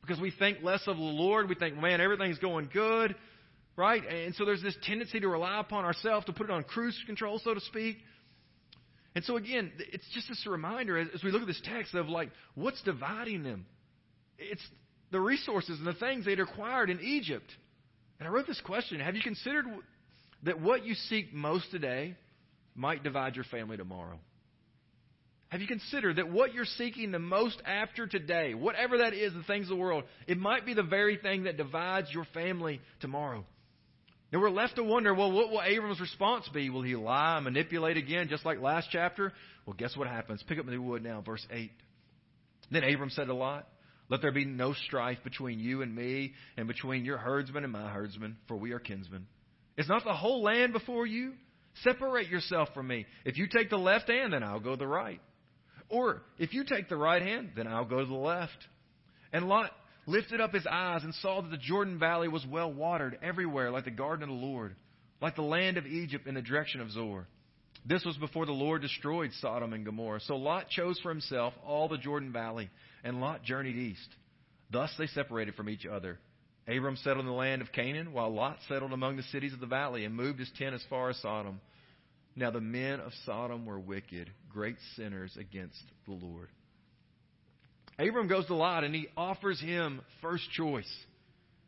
because 0.00 0.20
we 0.20 0.30
think 0.30 0.58
less 0.62 0.80
of 0.86 0.96
the 0.96 1.02
Lord. 1.02 1.48
We 1.48 1.56
think, 1.56 1.76
man, 1.76 2.00
everything's 2.00 2.38
going 2.38 2.70
good, 2.72 3.16
right? 3.78 4.04
And 4.04 4.34
so 4.34 4.44
there's 4.44 4.60
this 4.60 4.76
tendency 4.82 5.20
to 5.20 5.28
rely 5.28 5.60
upon 5.60 5.84
ourselves 5.84 6.26
to 6.26 6.32
put 6.32 6.50
it 6.50 6.52
on 6.52 6.64
cruise 6.64 7.00
control, 7.06 7.40
so 7.42 7.54
to 7.54 7.60
speak. 7.60 7.96
And 9.14 9.24
so 9.24 9.36
again, 9.36 9.72
it's 9.78 10.04
just 10.12 10.28
this 10.28 10.44
reminder 10.46 10.98
as, 10.98 11.08
as 11.14 11.22
we 11.22 11.30
look 11.30 11.42
at 11.42 11.46
this 11.46 11.62
text 11.64 11.94
of 11.94 12.08
like, 12.08 12.30
what's 12.56 12.82
dividing 12.82 13.44
them? 13.44 13.66
It's 14.36 14.66
the 15.12 15.20
resources 15.20 15.78
and 15.78 15.86
the 15.86 15.94
things 15.94 16.26
they'd 16.26 16.40
acquired 16.40 16.90
in 16.90 17.00
Egypt. 17.00 17.50
And 18.18 18.28
I 18.28 18.32
wrote 18.32 18.48
this 18.48 18.60
question 18.60 18.98
Have 19.00 19.14
you 19.14 19.22
considered 19.22 19.64
that 20.42 20.60
what 20.60 20.84
you 20.84 20.94
seek 20.94 21.32
most 21.32 21.70
today 21.70 22.16
might 22.74 23.04
divide 23.04 23.36
your 23.36 23.44
family 23.44 23.76
tomorrow? 23.76 24.18
Have 25.50 25.60
you 25.60 25.68
considered 25.68 26.16
that 26.16 26.30
what 26.30 26.52
you're 26.52 26.66
seeking 26.66 27.10
the 27.10 27.18
most 27.18 27.62
after 27.64 28.06
today, 28.06 28.54
whatever 28.54 28.98
that 28.98 29.14
is, 29.14 29.32
the 29.32 29.44
things 29.44 29.64
of 29.64 29.70
the 29.70 29.76
world, 29.76 30.04
it 30.26 30.36
might 30.36 30.66
be 30.66 30.74
the 30.74 30.82
very 30.82 31.16
thing 31.16 31.44
that 31.44 31.56
divides 31.56 32.08
your 32.12 32.26
family 32.34 32.80
tomorrow? 33.00 33.46
And 34.30 34.42
we're 34.42 34.50
left 34.50 34.76
to 34.76 34.84
wonder, 34.84 35.14
well, 35.14 35.32
what 35.32 35.50
will 35.50 35.62
Abram's 35.62 36.00
response 36.00 36.48
be? 36.52 36.68
Will 36.68 36.82
he 36.82 36.96
lie, 36.96 37.36
and 37.36 37.44
manipulate 37.44 37.96
again, 37.96 38.28
just 38.28 38.44
like 38.44 38.60
last 38.60 38.88
chapter? 38.92 39.32
Well, 39.64 39.74
guess 39.78 39.96
what 39.96 40.06
happens? 40.06 40.42
Pick 40.46 40.58
up 40.58 40.66
the 40.66 40.76
wood 40.76 41.02
now, 41.02 41.22
verse 41.22 41.46
8. 41.50 41.70
Then 42.70 42.84
Abram 42.84 43.08
said 43.10 43.28
to 43.28 43.34
Lot, 43.34 43.66
Let 44.10 44.20
there 44.20 44.32
be 44.32 44.44
no 44.44 44.74
strife 44.74 45.18
between 45.24 45.58
you 45.58 45.80
and 45.80 45.94
me, 45.94 46.34
and 46.58 46.68
between 46.68 47.06
your 47.06 47.16
herdsmen 47.16 47.64
and 47.64 47.72
my 47.72 47.88
herdsmen, 47.88 48.36
for 48.48 48.56
we 48.56 48.72
are 48.72 48.78
kinsmen. 48.78 49.26
Is 49.78 49.88
not 49.88 50.04
the 50.04 50.14
whole 50.14 50.42
land 50.42 50.74
before 50.74 51.06
you? 51.06 51.32
Separate 51.82 52.28
yourself 52.28 52.68
from 52.74 52.88
me. 52.88 53.06
If 53.24 53.38
you 53.38 53.46
take 53.46 53.70
the 53.70 53.78
left 53.78 54.10
hand, 54.10 54.32
then 54.32 54.42
I'll 54.42 54.60
go 54.60 54.76
the 54.76 54.86
right. 54.86 55.20
Or 55.88 56.22
if 56.38 56.52
you 56.52 56.64
take 56.64 56.88
the 56.88 56.96
right 56.96 57.22
hand, 57.22 57.52
then 57.56 57.66
I'll 57.66 57.84
go 57.86 58.00
to 58.00 58.06
the 58.06 58.14
left. 58.14 58.66
And 59.32 59.48
Lot 59.48 59.70
lifted 60.08 60.40
up 60.40 60.54
his 60.54 60.66
eyes 60.66 61.04
and 61.04 61.14
saw 61.16 61.42
that 61.42 61.50
the 61.50 61.58
Jordan 61.58 61.98
Valley 61.98 62.28
was 62.28 62.44
well 62.46 62.72
watered 62.72 63.18
everywhere, 63.22 63.70
like 63.70 63.84
the 63.84 63.90
garden 63.90 64.22
of 64.22 64.28
the 64.30 64.46
Lord, 64.46 64.74
like 65.20 65.36
the 65.36 65.42
land 65.42 65.76
of 65.76 65.86
Egypt 65.86 66.26
in 66.26 66.34
the 66.34 66.42
direction 66.42 66.80
of 66.80 66.90
Zoar. 66.90 67.26
This 67.84 68.04
was 68.04 68.16
before 68.16 68.46
the 68.46 68.52
Lord 68.52 68.82
destroyed 68.82 69.30
Sodom 69.40 69.72
and 69.72 69.84
Gomorrah. 69.84 70.20
So 70.20 70.36
Lot 70.36 70.70
chose 70.70 70.98
for 71.00 71.10
himself 71.10 71.52
all 71.64 71.88
the 71.88 71.98
Jordan 71.98 72.32
Valley, 72.32 72.70
and 73.04 73.20
Lot 73.20 73.44
journeyed 73.44 73.76
east. 73.76 74.08
Thus 74.70 74.90
they 74.98 75.06
separated 75.06 75.54
from 75.54 75.68
each 75.68 75.86
other. 75.86 76.18
Abram 76.66 76.96
settled 76.96 77.20
in 77.20 77.26
the 77.26 77.32
land 77.32 77.62
of 77.62 77.72
Canaan, 77.72 78.12
while 78.12 78.32
Lot 78.32 78.58
settled 78.68 78.92
among 78.92 79.16
the 79.16 79.22
cities 79.24 79.52
of 79.52 79.60
the 79.60 79.66
valley 79.66 80.04
and 80.04 80.14
moved 80.14 80.38
his 80.38 80.50
tent 80.58 80.74
as 80.74 80.84
far 80.90 81.10
as 81.10 81.16
Sodom. 81.18 81.60
Now 82.34 82.50
the 82.50 82.60
men 82.60 83.00
of 83.00 83.12
Sodom 83.24 83.64
were 83.64 83.78
wicked, 83.78 84.30
great 84.52 84.76
sinners 84.96 85.36
against 85.38 85.82
the 86.06 86.12
Lord. 86.12 86.48
Abram 87.98 88.28
goes 88.28 88.46
to 88.46 88.54
Lot 88.54 88.84
and 88.84 88.94
he 88.94 89.08
offers 89.16 89.60
him 89.60 90.00
first 90.22 90.48
choice. 90.52 90.90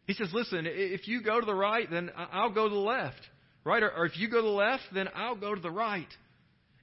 He 0.07 0.15
says, 0.15 0.29
Listen, 0.33 0.65
if 0.67 1.09
you 1.09 1.23
go 1.23 1.41
to 1.41 1.47
the 1.47 1.55
right, 1.55 1.91
then 1.91 2.11
I'll 2.17 2.53
go 2.53 2.69
to 2.69 2.75
the 2.75 2.81
left. 2.81 3.21
Right? 3.65 3.83
Or, 3.83 4.07
if 4.07 4.19
you 4.19 4.31
go 4.31 4.37
to 4.37 4.43
the 4.43 4.49
left, 4.49 4.83
then 4.95 5.09
I'll 5.15 5.37
go 5.37 5.55
to 5.55 5.61
the 5.61 5.71
right. 5.71 6.09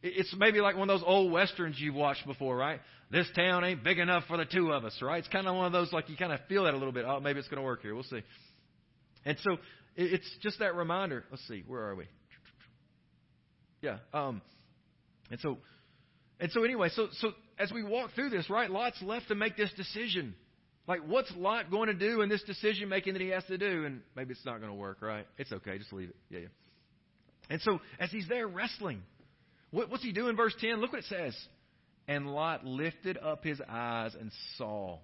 It's 0.04 0.34
maybe 0.38 0.62
like 0.62 0.78
one 0.78 0.90
of 0.90 1.00
those 1.00 1.08
old 1.08 1.32
westerns 1.32 1.76
you've 1.80 1.96
watched 1.96 2.26
before, 2.28 2.56
right? 2.56 2.80
This 3.10 3.28
town 3.36 3.64
ain't 3.64 3.84
big 3.84 3.98
enough 4.00 4.24
for 4.28 4.38
the 4.38 4.46
two 4.46 4.72
of 4.72 4.86
us, 4.86 4.96
right? 5.02 5.20
It's 5.20 5.28
kind 5.28 5.48
of 5.48 5.56
one 5.56 5.66
of 5.66 5.72
those 5.72 5.92
like 5.92 6.08
you 6.10 6.16
kind 6.16 6.32
of 6.32 6.40
feel 6.48 6.66
that 6.66 6.74
a 6.74 6.78
little 6.78 6.92
bit. 6.92 7.06
Oh, 7.08 7.20
maybe 7.20 7.40
it's 7.40 7.48
going 7.48 7.62
to 7.62 7.66
work 7.66 7.82
here. 7.82 7.96
We'll 7.96 8.04
see. 8.04 8.22
And 9.26 9.38
so 9.42 9.58
it's 9.96 10.30
just 10.42 10.60
that 10.60 10.76
reminder. 10.76 11.24
Let's 11.32 11.46
see, 11.48 11.64
where 11.66 11.82
are 11.90 11.96
we? 11.96 12.06
Yeah. 13.82 13.98
Um, 14.14 14.42
and 15.32 15.40
so, 15.40 15.58
and 16.40 16.52
so 16.52 16.64
anyway, 16.64 16.90
so 16.90 17.08
so 17.14 17.32
as 17.58 17.72
we 17.72 17.84
walk 17.84 18.12
through 18.16 18.30
this, 18.30 18.50
right, 18.50 18.70
Lot's 18.70 19.02
left 19.02 19.30
to 19.30 19.36
make 19.36 19.58
this 19.58 19.72
decision. 19.76 20.36
Like, 20.88 21.02
what's 21.06 21.32
Lot 21.36 21.70
going 21.70 21.88
to 21.88 21.94
do 21.94 22.22
in 22.22 22.30
this 22.30 22.42
decision 22.44 22.88
making 22.88 23.14
that 23.14 23.22
he 23.22 23.30
has 23.30 23.44
to 23.46 23.58
do? 23.58 23.84
And 23.86 24.02
maybe 24.16 24.32
it's 24.32 24.46
not 24.46 24.60
going 24.60 24.72
to 24.72 24.78
work, 24.78 25.02
right? 25.02 25.28
It's 25.38 25.52
okay, 25.52 25.78
just 25.78 25.92
leave 25.92 26.10
it. 26.10 26.16
Yeah, 26.30 26.40
yeah. 26.40 26.48
And 27.50 27.62
so, 27.62 27.80
as 28.00 28.10
he's 28.10 28.28
there 28.28 28.48
wrestling, 28.48 29.02
what, 29.72 29.90
what's 29.90 30.04
he 30.04 30.14
doing? 30.14 30.36
Verse 30.38 30.56
10, 30.60 30.80
look 30.80 30.94
what 30.94 31.00
it 31.00 31.06
says. 31.06 31.36
And 32.08 32.34
Lot 32.34 32.66
lifted 32.66 33.18
up 33.18 33.44
his 33.44 33.62
eyes 33.68 34.16
and 34.18 34.32
saw. 34.58 35.00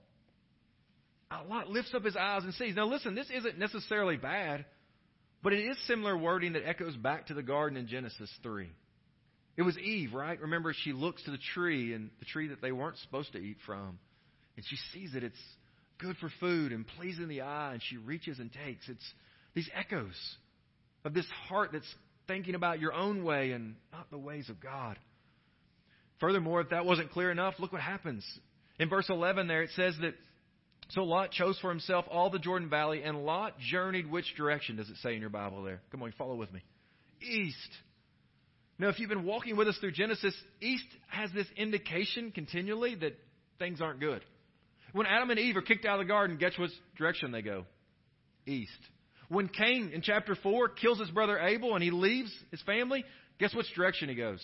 Uh, 1.30 1.40
Lot 1.50 1.70
lifts 1.70 1.94
up 1.94 2.06
his 2.06 2.16
eyes 2.16 2.44
and 2.44 2.54
sees. 2.54 2.76
Now, 2.76 2.86
listen, 2.86 3.14
this 3.14 3.30
isn't 3.34 3.60
necessarily 3.60 4.16
bad, 4.16 4.66
but 5.42 5.52
it 5.52 5.66
is 5.66 5.78
similar 5.88 6.18
wording 6.18 6.54
that 6.54 6.66
echoes 6.66 6.96
back 6.96 7.28
to 7.28 7.34
the 7.34 7.44
garden 7.44 7.78
in 7.78 7.88
Genesis 7.88 8.30
3. 8.42 8.70
It 9.56 9.62
was 9.62 9.78
Eve, 9.78 10.14
right? 10.14 10.40
Remember, 10.42 10.74
she 10.74 10.94
looks 10.94 11.24
to 11.24 11.32
the 11.32 11.40
tree, 11.54 11.94
and 11.94 12.10
the 12.20 12.26
tree 12.26 12.48
that 12.48 12.62
they 12.62 12.72
weren't 12.72 12.98
supposed 12.98 13.34
to 13.34 13.40
eat 13.40 13.58
from, 13.66 14.00
and 14.56 14.66
she 14.68 14.78
sees 14.94 15.14
that 15.14 15.24
it's 15.24 15.38
good 16.00 16.18
for 16.18 16.30
food 16.40 16.72
and 16.72 16.86
pleasing 16.98 17.28
the 17.28 17.42
eye, 17.42 17.74
and 17.74 17.82
she 17.84 17.98
reaches 17.98 18.40
and 18.40 18.52
takes. 18.66 18.88
It's 18.90 19.14
these 19.54 19.70
echoes 19.76 20.16
of 21.06 21.14
this 21.14 21.28
heart 21.48 21.72
that's 21.74 21.96
thinking 22.28 22.56
about 22.56 22.80
your 22.80 22.94
own 22.94 23.24
way 23.24 23.52
and 23.52 23.76
not 23.92 24.10
the 24.10 24.18
ways 24.18 24.50
of 24.50 24.60
God. 24.60 24.98
Furthermore, 26.20 26.62
if 26.62 26.70
that 26.70 26.86
wasn't 26.86 27.12
clear 27.12 27.32
enough, 27.32 27.56
look 27.60 27.74
what 27.74 27.82
happens. 27.82 28.26
In 28.80 28.90
verse 28.90 29.10
11 29.10 29.48
there, 29.48 29.64
it 29.64 29.72
says 29.76 29.96
that 30.02 30.16
so 30.90 31.04
Lot 31.04 31.32
chose 31.32 31.58
for 31.60 31.70
himself 31.70 32.06
all 32.10 32.30
the 32.30 32.40
Jordan 32.40 32.70
Valley, 32.70 33.04
and 33.04 33.26
Lot 33.26 33.58
journeyed 33.60 34.10
which 34.10 34.36
direction 34.36 34.76
does 34.76 34.90
it 34.90 34.98
say 34.98 35.16
in 35.16 35.22
your 35.22 35.30
Bible 35.30 35.64
there? 35.64 35.82
Come 35.92 36.04
on, 36.04 36.14
follow 36.18 36.36
with 36.36 36.52
me. 36.52 36.62
East. 37.22 37.58
Now, 38.80 38.90
if 38.90 39.00
you've 39.00 39.10
been 39.10 39.26
walking 39.26 39.56
with 39.56 39.68
us 39.68 39.78
through 39.78 39.92
Genesis, 39.92 40.36
east 40.60 40.86
has 41.08 41.32
this 41.32 41.48
indication 41.56 42.32
continually 42.32 42.96
that 42.96 43.18
things 43.60 43.82
aren't 43.82 44.00
good. 44.00 44.22
When 44.94 45.06
Adam 45.06 45.30
and 45.30 45.40
Eve 45.40 45.58
are 45.58 45.62
kicked 45.62 45.86
out 45.86 46.00
of 46.00 46.06
the 46.06 46.12
garden, 46.12 46.38
guess 46.38 46.58
which 46.58 46.72
direction 46.98 47.32
they 47.32 47.42
go? 47.42 47.66
East. 48.46 48.72
When 49.30 49.48
Cain 49.48 49.92
in 49.94 50.02
chapter 50.02 50.36
4 50.36 50.70
kills 50.70 51.00
his 51.00 51.10
brother 51.10 51.40
Abel 51.40 51.76
and 51.76 51.84
he 51.84 51.92
leaves 51.92 52.32
his 52.52 52.62
family, 52.64 53.04
guess 53.40 53.54
which 53.56 53.74
direction 53.76 54.10
he 54.10 54.16
goes? 54.16 54.42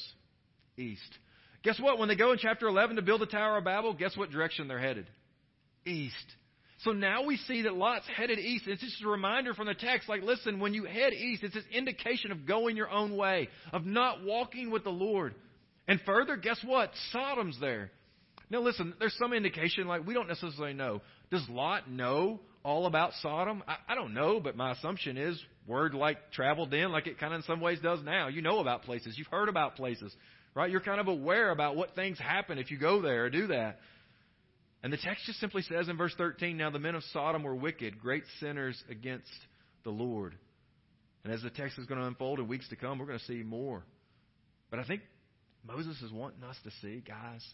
East. 0.78 1.18
Guess 1.64 1.80
what? 1.80 2.00
When 2.00 2.08
they 2.08 2.16
go 2.16 2.32
in 2.32 2.38
chapter 2.40 2.68
11 2.68 2.96
to 2.96 3.02
build 3.02 3.22
the 3.22 3.26
Tower 3.26 3.58
of 3.58 3.66
Babel, 3.66 3.94
guess 3.94 4.16
what 4.16 4.32
direction 4.32 4.68
they're 4.68 4.80
headed? 4.80 5.08
East. 5.86 6.16
So 6.84 6.92
now 6.92 7.26
we 7.26 7.36
see 7.38 7.64
that 7.64 7.76
Lot's 7.76 8.06
headed 8.16 8.40
east. 8.40 8.66
It's 8.68 8.82
just 8.82 9.04
a 9.04 9.10
reminder 9.10 9.54
from 9.54 9.68
the 9.68 9.74
text 9.74 10.08
like, 10.08 10.22
listen, 10.24 10.60
when 10.60 10.74
you 10.74 10.86
head 10.86 11.14
east, 11.14 11.44
it's 11.44 11.54
this 11.54 11.66
indication 11.74 12.32
of 12.32 12.46
going 12.46 12.78
your 12.78 12.90
own 12.90 13.18
way, 13.18 13.50
of 13.74 13.86
not 13.86 14.24
walking 14.24 14.72
with 14.72 14.86
the 14.86 14.90
Lord. 14.90 15.36
And 15.88 16.00
further, 16.06 16.38
guess 16.38 16.60
what? 16.66 16.92
Sodom's 17.12 17.60
there. 17.60 17.92
Now 18.50 18.62
listen, 18.62 18.94
there's 18.98 19.16
some 19.20 19.34
indication, 19.34 19.88
like, 19.88 20.08
we 20.08 20.14
don't 20.14 20.28
necessarily 20.28 20.74
know. 20.74 21.02
Does 21.30 21.46
Lot 21.50 21.90
know 21.90 22.40
all 22.64 22.86
about 22.86 23.12
Sodom? 23.22 23.62
I, 23.68 23.76
I 23.90 23.96
don't 23.96 24.14
know, 24.14 24.40
but 24.40 24.56
my 24.56 24.72
assumption 24.72 25.18
is 25.18 25.40
word 25.68 25.94
like 25.94 26.32
traveled 26.32 26.74
in, 26.74 26.92
like 26.92 27.08
it 27.08 27.20
kind 27.20 27.34
of 27.34 27.40
in 27.40 27.44
some 27.44 27.60
ways 27.60 27.80
does 27.84 28.00
now. 28.04 28.28
You 28.30 28.42
know 28.42 28.60
about 28.60 28.84
places. 28.84 29.16
You've 29.18 29.28
heard 29.28 29.50
about 29.50 29.76
places, 29.76 30.16
right? 30.56 30.72
You're 30.72 30.80
kind 30.80 31.02
of 31.02 31.08
aware 31.08 31.52
about 31.52 31.76
what 31.76 31.94
things 31.94 32.18
happen 32.18 32.58
if 32.58 32.72
you 32.72 32.80
go 32.80 33.02
there 33.02 33.26
or 33.26 33.30
do 33.30 33.48
that. 33.48 33.80
And 34.82 34.94
the 34.94 34.98
text 34.98 35.26
just 35.26 35.40
simply 35.40 35.62
says 35.64 35.90
in 35.90 35.98
verse 35.98 36.14
13 36.18 36.56
Now 36.56 36.70
the 36.70 36.80
men 36.80 36.96
of 36.96 37.04
Sodom 37.12 37.44
were 37.44 37.56
wicked, 37.56 38.00
great 38.00 38.24
sinners 38.40 38.82
against 38.90 39.28
the 39.84 39.90
Lord. 39.90 40.36
And 41.24 41.34
as 41.34 41.42
the 41.42 41.50
text 41.50 41.78
is 41.78 41.86
going 41.86 42.00
to 42.00 42.08
unfold 42.08 42.40
in 42.40 42.48
weeks 42.48 42.70
to 42.70 42.76
come, 42.76 42.98
we're 42.98 43.06
going 43.06 43.20
to 43.20 43.26
see 43.26 43.44
more. 43.44 43.84
But 44.70 44.80
I 44.80 44.86
think 44.86 45.02
Moses 45.68 46.02
is 46.02 46.12
wanting 46.12 46.44
us 46.44 46.56
to 46.64 46.72
see, 46.82 47.04
guys, 47.06 47.46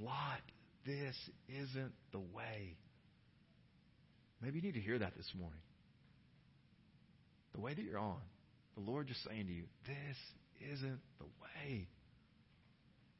Lot, 0.00 0.40
this 0.84 1.14
isn't 1.48 1.92
the 2.12 2.18
way. 2.18 2.76
Maybe 4.42 4.58
you 4.58 4.62
need 4.62 4.74
to 4.74 4.80
hear 4.80 4.98
that 4.98 5.16
this 5.16 5.30
morning. 5.38 5.60
The 7.54 7.60
way 7.60 7.74
that 7.74 7.82
you're 7.82 7.98
on, 7.98 8.20
the 8.76 8.82
Lord 8.82 9.06
just 9.06 9.24
saying 9.24 9.46
to 9.46 9.52
you, 9.52 9.64
this 9.86 10.72
isn't 10.74 11.00
the 11.18 11.24
way. 11.24 11.88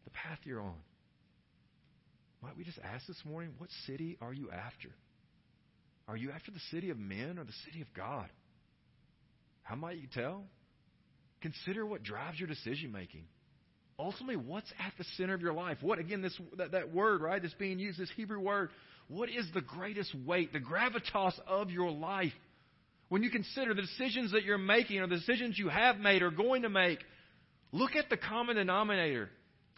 The 0.04 0.10
path 0.10 0.38
you're 0.44 0.60
on. 0.60 0.74
Might 2.46 2.56
we 2.56 2.62
just 2.62 2.78
ask 2.94 3.04
this 3.08 3.20
morning, 3.24 3.50
what 3.58 3.68
city 3.88 4.16
are 4.20 4.32
you 4.32 4.50
after? 4.52 4.88
Are 6.06 6.16
you 6.16 6.30
after 6.30 6.52
the 6.52 6.60
city 6.70 6.90
of 6.90 6.96
men 6.98 7.40
or 7.40 7.44
the 7.44 7.52
city 7.64 7.82
of 7.82 7.88
God? 7.92 8.28
How 9.64 9.74
might 9.74 9.96
you 9.96 10.06
tell? 10.14 10.44
Consider 11.42 11.84
what 11.84 12.04
drives 12.04 12.38
your 12.38 12.46
decision 12.46 12.92
making. 12.92 13.24
Ultimately, 13.98 14.36
what's 14.36 14.70
at 14.78 14.92
the 14.96 15.02
center 15.16 15.34
of 15.34 15.40
your 15.40 15.54
life? 15.54 15.78
What 15.80 15.98
again, 15.98 16.22
this 16.22 16.38
that, 16.56 16.70
that 16.70 16.94
word, 16.94 17.20
right, 17.20 17.42
that's 17.42 17.52
being 17.54 17.80
used, 17.80 17.98
this 17.98 18.12
Hebrew 18.14 18.38
word, 18.38 18.70
what 19.08 19.28
is 19.28 19.48
the 19.52 19.60
greatest 19.60 20.14
weight, 20.24 20.52
the 20.52 20.60
gravitas 20.60 21.34
of 21.48 21.70
your 21.70 21.90
life? 21.90 22.32
When 23.08 23.24
you 23.24 23.30
consider 23.30 23.74
the 23.74 23.82
decisions 23.82 24.30
that 24.32 24.44
you're 24.44 24.56
making 24.56 25.00
or 25.00 25.08
the 25.08 25.16
decisions 25.16 25.58
you 25.58 25.68
have 25.68 25.98
made 25.98 26.22
or 26.22 26.30
going 26.30 26.62
to 26.62 26.68
make, 26.68 27.00
look 27.72 27.96
at 27.96 28.08
the 28.08 28.16
common 28.16 28.54
denominator. 28.54 29.30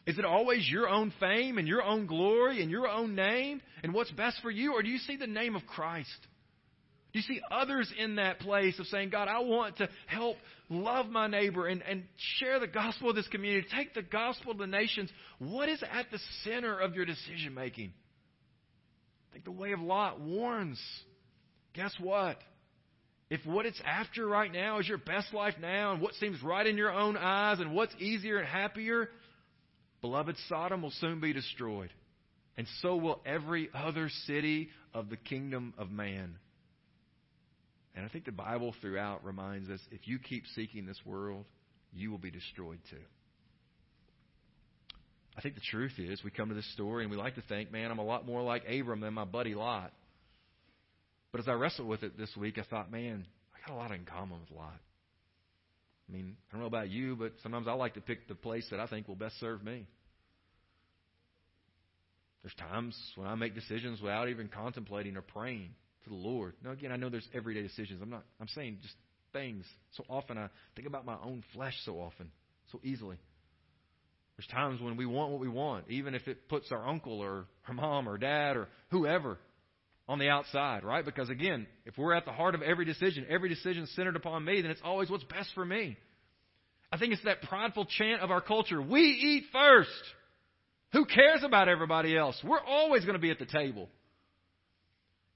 Is 0.08 0.18
it 0.18 0.24
always 0.24 0.66
your 0.66 0.88
own 0.88 1.12
fame 1.20 1.58
and 1.58 1.68
your 1.68 1.82
own 1.82 2.06
glory 2.06 2.62
and 2.62 2.70
your 2.70 2.88
own 2.88 3.14
name 3.14 3.60
and 3.82 3.92
what's 3.92 4.10
best 4.12 4.38
for 4.40 4.50
you? 4.50 4.72
Or 4.72 4.82
do 4.82 4.88
you 4.88 4.96
see 4.96 5.18
the 5.18 5.26
name 5.26 5.54
of 5.54 5.66
Christ? 5.66 6.08
Do 7.12 7.18
you 7.18 7.22
see 7.22 7.42
others 7.50 7.92
in 7.98 8.16
that 8.16 8.40
place 8.40 8.78
of 8.78 8.86
saying, 8.86 9.10
God, 9.10 9.28
I 9.28 9.40
want 9.40 9.76
to 9.76 9.88
help 10.06 10.38
love 10.70 11.10
my 11.10 11.26
neighbor 11.26 11.66
and, 11.66 11.82
and 11.82 12.04
share 12.38 12.58
the 12.58 12.66
gospel 12.66 13.10
of 13.10 13.16
this 13.16 13.28
community, 13.28 13.66
take 13.76 13.92
the 13.92 14.00
gospel 14.00 14.54
to 14.54 14.58
the 14.58 14.66
nations? 14.66 15.10
What 15.40 15.68
is 15.68 15.82
at 15.82 16.10
the 16.10 16.18
center 16.42 16.78
of 16.78 16.94
your 16.94 17.04
decision 17.04 17.52
making? 17.52 17.92
I 19.28 19.32
think 19.34 19.44
the 19.44 19.50
way 19.50 19.72
of 19.72 19.80
Lot 19.80 20.22
warns. 20.22 20.80
Guess 21.74 21.92
what? 22.00 22.38
If 23.28 23.44
what 23.44 23.66
it's 23.66 23.80
after 23.84 24.26
right 24.26 24.50
now 24.50 24.78
is 24.78 24.88
your 24.88 24.96
best 24.96 25.34
life 25.34 25.56
now 25.60 25.92
and 25.92 26.00
what 26.00 26.14
seems 26.14 26.42
right 26.42 26.66
in 26.66 26.78
your 26.78 26.92
own 26.92 27.18
eyes 27.18 27.60
and 27.60 27.74
what's 27.74 27.94
easier 27.98 28.38
and 28.38 28.48
happier, 28.48 29.10
beloved, 30.00 30.37
Sodom 30.49 30.83
will 30.83 30.93
soon 30.93 31.21
be 31.21 31.33
destroyed. 31.33 31.90
And 32.57 32.67
so 32.83 32.97
will 32.97 33.21
every 33.25 33.71
other 33.73 34.09
city 34.26 34.71
of 34.93 35.11
the 35.11 35.17
kingdom 35.17 35.75
of 35.78 35.90
man. 35.90 36.37
And 37.95 38.05
I 38.05 38.09
think 38.09 38.25
the 38.25 38.33
Bible 38.33 38.75
throughout 38.81 39.25
reminds 39.25 39.71
us 39.71 39.81
if 39.90 40.07
you 40.09 40.19
keep 40.19 40.45
seeking 40.55 40.87
this 40.87 41.00
world, 41.05 41.45
you 41.93 42.11
will 42.11 42.19
be 42.19 42.31
destroyed 42.31 42.81
too. 42.90 42.97
I 45.37 45.40
think 45.40 45.55
the 45.55 45.61
truth 45.71 45.93
is, 45.99 46.25
we 46.25 46.33
come 46.33 46.49
to 46.49 46.55
this 46.55 46.71
story 46.73 47.05
and 47.05 47.12
we 47.12 47.17
like 47.17 47.37
to 47.37 47.43
think, 47.43 47.71
man, 47.71 47.93
I'm 47.93 48.00
a 48.00 48.05
lot 48.05 48.26
more 48.26 48.43
like 48.43 48.64
Abram 48.69 49.00
than 49.00 49.14
my 49.14 49.25
buddy 49.25 49.55
Lot. 49.55 49.93
But 51.31 51.40
as 51.40 51.49
I 51.49 51.52
wrestled 51.52 51.87
with 51.87 52.02
it 52.02 52.19
this 52.19 52.37
week, 52.37 52.59
I 52.59 52.64
thought, 52.69 52.90
man, 52.90 53.25
I 53.55 53.69
got 53.69 53.75
a 53.75 53.78
lot 53.78 53.93
in 53.93 54.05
common 54.05 54.40
with 54.40 54.57
Lot. 54.57 54.81
I 56.08 56.12
mean, 56.12 56.36
I 56.48 56.52
don't 56.52 56.60
know 56.62 56.66
about 56.66 56.90
you, 56.90 57.16
but 57.16 57.32
sometimes 57.42 57.68
I 57.68 57.72
like 57.72 57.94
to 57.94 58.00
pick 58.00 58.28
the 58.28 58.34
place 58.34 58.66
that 58.70 58.80
I 58.80 58.86
think 58.86 59.08
will 59.08 59.16
best 59.16 59.38
serve 59.40 59.62
me. 59.62 59.86
There's 62.42 62.54
times 62.54 62.96
when 63.16 63.26
I 63.26 63.34
make 63.34 63.54
decisions 63.54 64.00
without 64.00 64.28
even 64.28 64.48
contemplating 64.48 65.16
or 65.16 65.22
praying 65.22 65.70
to 66.04 66.10
the 66.10 66.16
Lord. 66.16 66.54
Now, 66.64 66.70
again, 66.70 66.92
I 66.92 66.96
know 66.96 67.10
there's 67.10 67.28
everyday 67.34 67.62
decisions. 67.62 68.00
I'm 68.02 68.10
not. 68.10 68.24
I'm 68.40 68.48
saying 68.48 68.78
just 68.80 68.94
things. 69.32 69.64
So 69.96 70.04
often 70.08 70.38
I 70.38 70.48
think 70.74 70.88
about 70.88 71.04
my 71.04 71.16
own 71.22 71.44
flesh. 71.52 71.74
So 71.84 72.00
often, 72.00 72.30
so 72.72 72.80
easily. 72.82 73.18
There's 74.36 74.46
times 74.46 74.80
when 74.80 74.96
we 74.96 75.04
want 75.04 75.32
what 75.32 75.40
we 75.40 75.48
want, 75.48 75.86
even 75.88 76.14
if 76.14 76.26
it 76.28 76.48
puts 76.48 76.70
our 76.70 76.86
uncle 76.86 77.20
or 77.20 77.46
our 77.66 77.74
mom 77.74 78.08
or 78.08 78.16
dad 78.16 78.56
or 78.56 78.68
whoever 78.90 79.36
on 80.08 80.18
the 80.18 80.28
outside, 80.28 80.84
right? 80.84 81.04
Because 81.04 81.28
again, 81.28 81.66
if 81.84 81.98
we're 81.98 82.14
at 82.14 82.24
the 82.24 82.32
heart 82.32 82.54
of 82.54 82.62
every 82.62 82.84
decision, 82.84 83.26
every 83.28 83.48
decision 83.48 83.86
centered 83.94 84.16
upon 84.16 84.44
me, 84.44 84.62
then 84.62 84.70
it's 84.70 84.80
always 84.82 85.10
what's 85.10 85.24
best 85.24 85.50
for 85.54 85.64
me. 85.64 85.96
I 86.90 86.96
think 86.96 87.12
it's 87.12 87.24
that 87.24 87.42
prideful 87.42 87.84
chant 87.84 88.22
of 88.22 88.30
our 88.30 88.40
culture 88.40 88.80
we 88.80 89.00
eat 89.00 89.44
first. 89.52 89.90
Who 90.92 91.04
cares 91.04 91.42
about 91.44 91.68
everybody 91.68 92.16
else? 92.16 92.40
We're 92.42 92.64
always 92.64 93.04
going 93.04 93.16
to 93.16 93.20
be 93.20 93.30
at 93.30 93.38
the 93.38 93.44
table. 93.44 93.90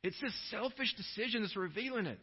It's 0.03 0.19
this 0.21 0.33
selfish 0.51 0.95
decision 0.97 1.43
that's 1.43 1.57
revealing 1.57 2.07
it. 2.07 2.19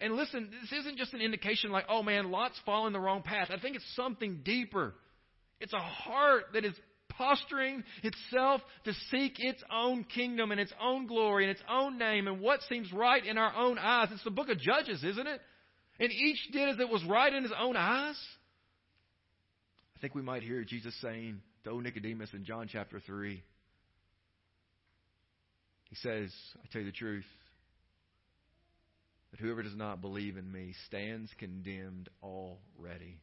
And 0.00 0.14
listen, 0.14 0.50
this 0.62 0.80
isn't 0.80 0.96
just 0.96 1.12
an 1.14 1.20
indication 1.20 1.70
like, 1.70 1.84
oh 1.88 2.02
man, 2.04 2.30
Lot's 2.30 2.58
following 2.64 2.92
the 2.92 3.00
wrong 3.00 3.22
path. 3.22 3.48
I 3.50 3.58
think 3.58 3.74
it's 3.74 3.96
something 3.96 4.40
deeper. 4.44 4.94
It's 5.60 5.72
a 5.72 5.78
heart 5.78 6.44
that 6.54 6.64
is 6.64 6.74
posturing 7.16 7.84
itself 8.02 8.60
to 8.84 8.92
seek 9.10 9.34
its 9.38 9.62
own 9.72 10.04
kingdom 10.04 10.50
and 10.50 10.60
its 10.60 10.72
own 10.80 11.06
glory 11.06 11.44
and 11.44 11.50
its 11.50 11.62
own 11.70 11.98
name 11.98 12.26
and 12.26 12.40
what 12.40 12.60
seems 12.68 12.92
right 12.92 13.24
in 13.24 13.38
our 13.38 13.54
own 13.56 13.78
eyes. 13.78 14.08
It's 14.10 14.24
the 14.24 14.30
book 14.30 14.48
of 14.48 14.58
Judges, 14.58 15.02
isn't 15.04 15.26
it? 15.26 15.40
And 16.00 16.10
each 16.10 16.50
did 16.52 16.68
as 16.68 16.80
it 16.80 16.88
was 16.88 17.04
right 17.04 17.32
in 17.32 17.42
his 17.42 17.52
own 17.58 17.76
eyes. 17.76 18.18
I 19.96 20.00
think 20.00 20.14
we 20.14 20.22
might 20.22 20.42
hear 20.42 20.64
Jesus 20.64 20.94
saying 21.00 21.40
to 21.64 21.80
Nicodemus 21.80 22.30
in 22.32 22.44
John 22.44 22.68
chapter 22.70 23.00
3, 23.00 23.42
he 25.90 25.96
says, 25.96 26.32
I 26.56 26.66
tell 26.72 26.80
you 26.80 26.90
the 26.90 26.96
truth, 26.96 27.26
that 29.30 29.40
whoever 29.40 29.62
does 29.62 29.76
not 29.76 30.00
believe 30.00 30.36
in 30.36 30.50
me 30.50 30.74
stands 30.86 31.30
condemned 31.38 32.08
already 32.22 33.20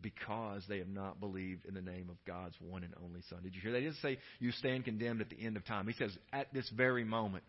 because 0.00 0.62
they 0.68 0.78
have 0.78 0.88
not 0.88 1.20
believed 1.20 1.64
in 1.66 1.74
the 1.74 1.80
name 1.80 2.10
of 2.10 2.16
God's 2.26 2.54
one 2.60 2.84
and 2.84 2.92
only 3.02 3.22
Son. 3.30 3.40
Did 3.42 3.54
you 3.54 3.60
hear 3.60 3.72
that? 3.72 3.80
He 3.80 3.86
doesn't 3.86 4.02
say 4.02 4.18
you 4.38 4.52
stand 4.52 4.84
condemned 4.84 5.20
at 5.20 5.30
the 5.30 5.42
end 5.42 5.56
of 5.56 5.64
time. 5.64 5.86
He 5.86 5.94
says 5.94 6.16
at 6.32 6.52
this 6.52 6.68
very 6.76 7.04
moment, 7.04 7.44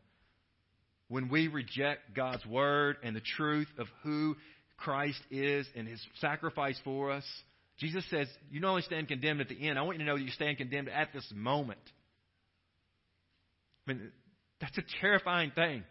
when 1.09 1.29
we 1.29 1.47
reject 1.47 2.15
God's 2.15 2.45
word 2.45 2.97
and 3.03 3.15
the 3.15 3.21
truth 3.37 3.67
of 3.77 3.87
who 4.03 4.35
Christ 4.77 5.21
is 5.31 5.67
and 5.75 5.87
his 5.87 6.01
sacrifice 6.19 6.79
for 6.83 7.11
us, 7.11 7.23
Jesus 7.79 8.03
says, 8.09 8.27
You 8.51 8.59
not 8.59 8.69
only 8.69 8.81
stand 8.83 9.07
condemned 9.07 9.41
at 9.41 9.49
the 9.49 9.67
end, 9.67 9.77
I 9.77 9.83
want 9.83 9.97
you 9.97 10.05
to 10.05 10.09
know 10.09 10.17
that 10.17 10.23
you 10.23 10.31
stand 10.31 10.57
condemned 10.57 10.89
at 10.89 11.13
this 11.13 11.25
moment. 11.35 11.79
I 13.87 13.93
mean, 13.93 14.11
that's 14.59 14.77
a 14.77 14.83
terrifying 15.01 15.51
thing. 15.51 15.83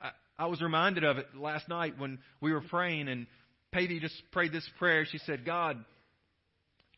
I, 0.00 0.10
I 0.38 0.46
was 0.46 0.60
reminded 0.60 1.04
of 1.04 1.18
it 1.18 1.26
last 1.34 1.68
night 1.68 1.98
when 1.98 2.18
we 2.40 2.52
were 2.52 2.60
praying, 2.60 3.08
and 3.08 3.26
Patty 3.72 4.00
just 4.00 4.14
prayed 4.32 4.52
this 4.52 4.68
prayer. 4.78 5.04
She 5.10 5.18
said, 5.18 5.44
God, 5.44 5.84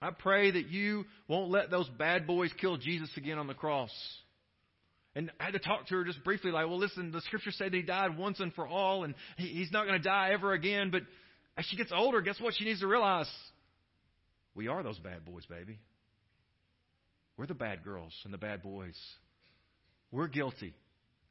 I 0.01 0.11
pray 0.11 0.51
that 0.51 0.69
you 0.69 1.05
won't 1.27 1.51
let 1.51 1.71
those 1.71 1.89
bad 1.99 2.27
boys 2.27 2.51
kill 2.61 2.77
Jesus 2.77 3.11
again 3.17 3.39
on 3.39 3.47
the 3.47 3.55
cross. 3.55 3.91
And 5.15 5.31
I 5.41 5.45
had 5.45 5.55
to 5.55 5.59
talk 5.59 5.89
to 5.89 5.95
her 5.97 6.05
just 6.05 6.23
briefly, 6.23 6.53
like, 6.53 6.67
well, 6.67 6.79
listen, 6.79 7.11
the 7.11 7.21
scriptures 7.23 7.57
say 7.59 7.65
that 7.65 7.75
he 7.75 7.83
died 7.83 8.17
once 8.17 8.39
and 8.39 8.55
for 8.55 8.69
all, 8.69 9.03
and 9.03 9.15
he, 9.37 9.49
he's 9.49 9.73
not 9.73 9.87
going 9.87 10.01
to 10.01 10.09
die 10.09 10.31
ever 10.33 10.53
again. 10.53 10.91
But 10.91 11.03
as 11.57 11.65
she 11.65 11.77
gets 11.77 11.91
older, 11.93 12.21
guess 12.21 12.41
what 12.41 12.55
she 12.57 12.65
needs 12.65 12.81
to 12.81 12.87
realize? 12.87 13.29
We 14.55 14.69
are 14.69 14.83
those 14.83 14.99
bad 14.99 15.25
boys, 15.25 15.45
baby. 15.47 15.79
We're 17.37 17.47
the 17.47 17.55
bad 17.55 17.83
girls 17.83 18.13
and 18.25 18.33
the 18.33 18.39
bad 18.39 18.63
boys. 18.63 18.97
We're 20.13 20.29
guilty 20.29 20.75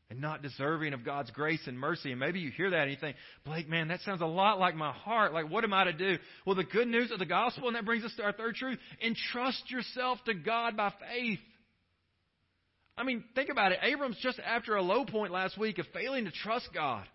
and 0.10 0.22
not 0.22 0.42
deserving 0.42 0.94
of 0.94 1.04
God's 1.04 1.32
grace 1.32 1.60
and 1.68 1.78
mercy. 1.78 2.12
And 2.12 2.20
maybe 2.20 2.40
you 2.40 2.52
hear 2.52 2.70
that 2.70 2.84
and 2.84 2.92
you 2.92 2.98
think, 2.98 3.18
Blake, 3.46 3.68
man, 3.68 3.90
that 3.90 4.00
sounds 4.02 4.22
a 4.22 4.26
lot 4.26 4.60
like 4.60 4.76
my 4.76 4.92
heart. 4.92 5.34
Like, 5.34 5.50
what 5.50 5.64
am 5.64 5.74
I 5.74 5.86
to 5.86 5.94
do? 5.94 6.18
Well, 6.46 6.56
the 6.56 6.64
good 6.64 6.88
news 6.88 7.12
of 7.12 7.20
the 7.20 7.26
gospel, 7.26 7.68
and 7.68 7.76
that 7.76 7.86
brings 7.86 8.06
us 8.06 8.14
to 8.18 8.24
our 8.24 8.32
third 8.32 8.56
truth 8.56 8.80
entrust 9.02 9.70
yourself 9.70 10.20
to 10.26 10.34
God 10.34 10.78
by 10.78 10.94
faith. 11.12 11.40
I 12.98 13.04
mean, 13.04 13.24
think 13.36 13.50
about 13.50 13.74
it. 13.74 13.80
Abram's 13.84 14.18
just 14.22 14.40
after 14.40 14.76
a 14.76 14.82
low 14.82 15.06
point 15.06 15.32
last 15.32 15.58
week 15.58 15.78
of 15.78 15.86
failing 15.94 16.26
to 16.26 16.32
trust 16.32 16.70
God. 16.74 17.06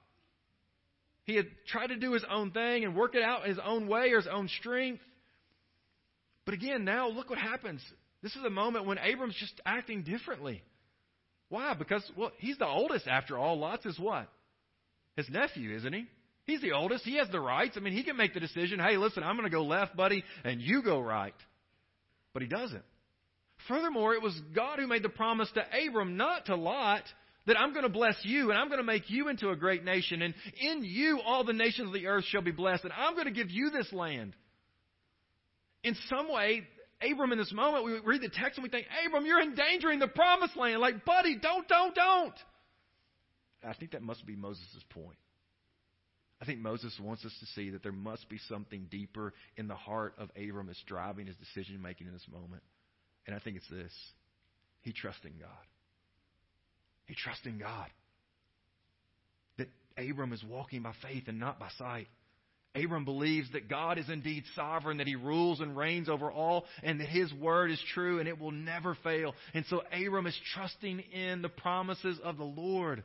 He 1.25 1.35
had 1.35 1.47
tried 1.69 1.89
to 1.89 1.97
do 1.97 2.13
his 2.13 2.25
own 2.29 2.51
thing 2.51 2.85
and 2.85 2.95
work 2.95 3.15
it 3.15 3.23
out 3.23 3.47
his 3.47 3.59
own 3.65 3.89
way 3.89 4.11
or 4.13 4.17
his 4.17 4.29
own 4.31 4.49
strength. 4.61 5.03
But 6.45 6.55
again, 6.55 6.85
now 6.85 7.09
look 7.09 7.31
what 7.31 7.39
happens. 7.39 7.81
This 8.23 8.37
is 8.37 8.45
a 8.45 8.51
moment 8.51 8.87
when 8.87 8.99
Abram's 8.99 9.37
just 9.37 9.61
acting 9.65 10.03
differently. 10.03 10.63
Why? 11.53 11.75
Because, 11.75 12.03
well, 12.17 12.33
he's 12.39 12.57
the 12.57 12.67
oldest 12.67 13.07
after 13.07 13.37
all. 13.37 13.59
Lot's 13.59 13.85
is 13.85 13.99
what? 13.99 14.27
His 15.17 15.29
nephew, 15.29 15.77
isn't 15.77 15.93
he? 15.93 16.07
He's 16.47 16.63
the 16.63 16.73
oldest. 16.73 17.05
He 17.05 17.19
has 17.19 17.29
the 17.29 17.41
rights. 17.41 17.75
I 17.77 17.81
mean, 17.81 17.93
he 17.93 18.05
can 18.05 18.17
make 18.17 18.33
the 18.33 18.41
decision 18.41 18.81
hey, 18.81 18.97
listen, 18.97 19.23
I'm 19.23 19.37
going 19.37 19.51
to 19.51 19.55
go 19.55 19.63
left, 19.63 19.95
buddy, 19.95 20.25
and 20.45 20.63
you 20.63 20.83
go 20.83 20.99
right. 20.99 21.35
But 22.33 22.41
he 22.41 22.49
doesn't. 22.49 22.83
Furthermore, 23.69 24.15
it 24.15 24.23
was 24.23 24.35
God 24.55 24.79
who 24.79 24.87
made 24.87 25.03
the 25.03 25.11
promise 25.11 25.51
to 25.53 25.63
Abram, 25.87 26.17
not 26.17 26.47
to 26.47 26.57
Lot, 26.57 27.03
that 27.47 27.61
I'm 27.61 27.73
going 27.73 27.85
to 27.85 27.91
bless 27.91 28.17
you 28.23 28.49
and 28.49 28.59
I'm 28.59 28.69
going 28.69 28.81
to 28.81 28.85
make 28.85 29.11
you 29.11 29.29
into 29.29 29.51
a 29.51 29.57
great 29.57 29.85
nation. 29.85 30.23
And 30.23 30.33
in 30.59 30.83
you, 30.85 31.21
all 31.23 31.45
the 31.45 31.53
nations 31.53 31.89
of 31.89 31.93
the 31.93 32.07
earth 32.07 32.25
shall 32.29 32.41
be 32.41 32.51
blessed. 32.51 32.85
And 32.85 32.95
I'm 32.97 33.13
going 33.13 33.27
to 33.27 33.31
give 33.31 33.51
you 33.51 33.69
this 33.69 33.93
land 33.93 34.35
in 35.85 35.95
some 36.09 36.33
way, 36.33 36.67
Abram 37.11 37.33
in 37.33 37.39
this 37.39 37.53
moment, 37.53 37.85
we 37.85 37.99
read 38.01 38.23
the 38.23 38.29
text 38.29 38.59
and 38.59 38.63
we 38.63 38.69
think, 38.69 38.87
Abram, 39.07 39.27
you're 39.27 39.43
endangering 39.43 39.99
the 39.99 40.09
promised 40.09 40.57
land. 40.57 40.81
Like, 40.81 41.05
buddy, 41.05 41.37
don't, 41.39 41.67
don't, 41.69 41.95
don't. 41.95 42.35
I 43.65 43.75
think 43.75 43.93
that 43.93 44.03
must 44.03 44.27
be 44.27 44.35
Moses' 44.35 44.65
point. 44.91 45.17
I 46.41 46.45
think 46.45 46.59
Moses 46.59 46.99
wants 47.01 47.25
us 47.25 47.33
to 47.39 47.47
see 47.55 47.71
that 47.71 47.85
there 47.85 47.93
must 47.93 48.29
be 48.29 48.39
something 48.49 48.89
deeper 48.91 49.33
in 49.57 49.69
the 49.69 49.77
heart 49.77 50.15
of 50.19 50.29
Abram 50.37 50.67
that's 50.67 50.83
driving 50.87 51.27
his 51.27 51.37
decision 51.37 51.81
making 51.81 52.09
in 52.09 52.13
this 52.13 52.27
moment. 52.33 52.63
And 53.27 53.37
I 53.37 53.39
think 53.39 53.57
it's 53.57 53.69
this 53.69 53.93
he 54.81 54.93
trusts 54.93 55.25
in 55.25 55.39
God. 55.39 55.49
He 57.07 57.15
trusts 57.15 57.47
in 57.47 57.59
God. 57.59 57.89
That 59.59 59.69
Abram 59.97 60.33
is 60.33 60.43
walking 60.43 60.83
by 60.83 60.93
faith 61.01 61.25
and 61.29 61.39
not 61.39 61.61
by 61.61 61.69
sight. 61.79 62.09
Abram 62.75 63.05
believes 63.05 63.53
that 63.53 63.69
God 63.69 63.99
is 63.99 64.09
indeed 64.09 64.45
sovereign, 64.57 64.99
that 64.99 65.07
he 65.07 65.15
rules 65.15 65.61
and 65.61 65.77
reigns 65.77 66.09
over 66.09 66.31
all, 66.31 66.65
and 66.83 67.01
that 67.01 67.09
his 67.09 67.33
word 67.35 67.71
is 67.71 67.83
true 67.93 68.19
and 68.19 68.29
it 68.29 68.39
will 68.39 68.51
never 68.51 68.97
fail. 69.05 69.35
And 69.53 69.65
so 69.69 69.83
Abram 69.93 70.27
is 70.27 70.39
trusting 70.55 71.01
in 71.01 71.43
the 71.43 71.51
promises 71.51 72.19
of 72.25 72.39
the 72.39 72.45
Lord. 72.45 73.05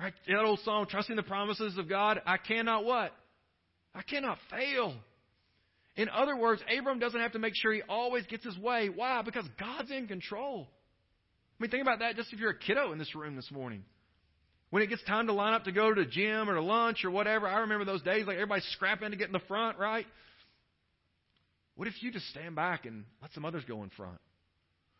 Right? 0.00 0.12
That 0.26 0.44
old 0.44 0.60
song, 0.60 0.86
trusting 0.90 1.16
the 1.16 1.22
promises 1.22 1.78
of 1.78 1.88
God, 1.88 2.20
I 2.26 2.38
cannot 2.38 2.84
what? 2.84 3.12
I 3.94 4.02
cannot 4.02 4.38
fail. 4.50 4.94
In 5.96 6.08
other 6.10 6.36
words, 6.36 6.60
Abram 6.76 6.98
doesn't 6.98 7.20
have 7.20 7.32
to 7.32 7.38
make 7.38 7.54
sure 7.56 7.72
he 7.72 7.82
always 7.88 8.26
gets 8.26 8.44
his 8.44 8.58
way. 8.58 8.90
Why? 8.94 9.22
Because 9.22 9.46
God's 9.58 9.90
in 9.90 10.08
control. 10.08 10.68
I 11.58 11.62
mean, 11.62 11.70
think 11.70 11.82
about 11.82 12.00
that 12.00 12.16
just 12.16 12.32
if 12.32 12.40
you're 12.40 12.50
a 12.50 12.58
kiddo 12.58 12.92
in 12.92 12.98
this 12.98 13.14
room 13.14 13.36
this 13.36 13.50
morning. 13.50 13.84
When 14.70 14.82
it 14.82 14.88
gets 14.88 15.02
time 15.04 15.28
to 15.28 15.32
line 15.32 15.54
up 15.54 15.64
to 15.64 15.72
go 15.72 15.94
to 15.94 16.04
the 16.04 16.10
gym 16.10 16.50
or 16.50 16.54
to 16.54 16.62
lunch 16.62 17.04
or 17.04 17.10
whatever, 17.10 17.46
I 17.46 17.60
remember 17.60 17.84
those 17.84 18.02
days 18.02 18.26
like 18.26 18.36
everybody's 18.36 18.66
scrapping 18.72 19.10
to 19.10 19.16
get 19.16 19.28
in 19.28 19.32
the 19.32 19.40
front, 19.40 19.78
right? 19.78 20.06
What 21.76 21.88
if 21.88 22.02
you 22.02 22.10
just 22.10 22.26
stand 22.28 22.56
back 22.56 22.84
and 22.84 23.04
let 23.22 23.32
some 23.32 23.44
others 23.44 23.64
go 23.68 23.82
in 23.84 23.90
front? 23.90 24.18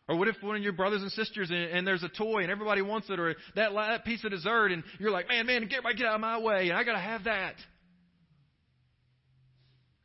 Or 0.07 0.15
what 0.15 0.29
if 0.29 0.35
one 0.41 0.55
of 0.55 0.61
your 0.61 0.71
brothers 0.71 1.01
and 1.01 1.11
sisters 1.11 1.49
and, 1.49 1.59
and 1.59 1.85
there's 1.85 2.03
a 2.03 2.09
toy 2.09 2.43
and 2.43 2.51
everybody 2.51 2.81
wants 2.81 3.09
it, 3.09 3.19
or 3.19 3.35
that, 3.55 3.73
that 3.73 4.05
piece 4.05 4.23
of 4.23 4.31
dessert, 4.31 4.71
and 4.71 4.83
you're 4.99 5.11
like, 5.11 5.27
man, 5.27 5.45
man, 5.45 5.67
get, 5.67 5.83
get 5.97 6.07
out 6.07 6.15
of 6.15 6.21
my 6.21 6.39
way, 6.39 6.69
and 6.69 6.77
I 6.77 6.83
got 6.85 6.93
to 6.93 6.99
have 6.99 7.25
that. 7.25 7.55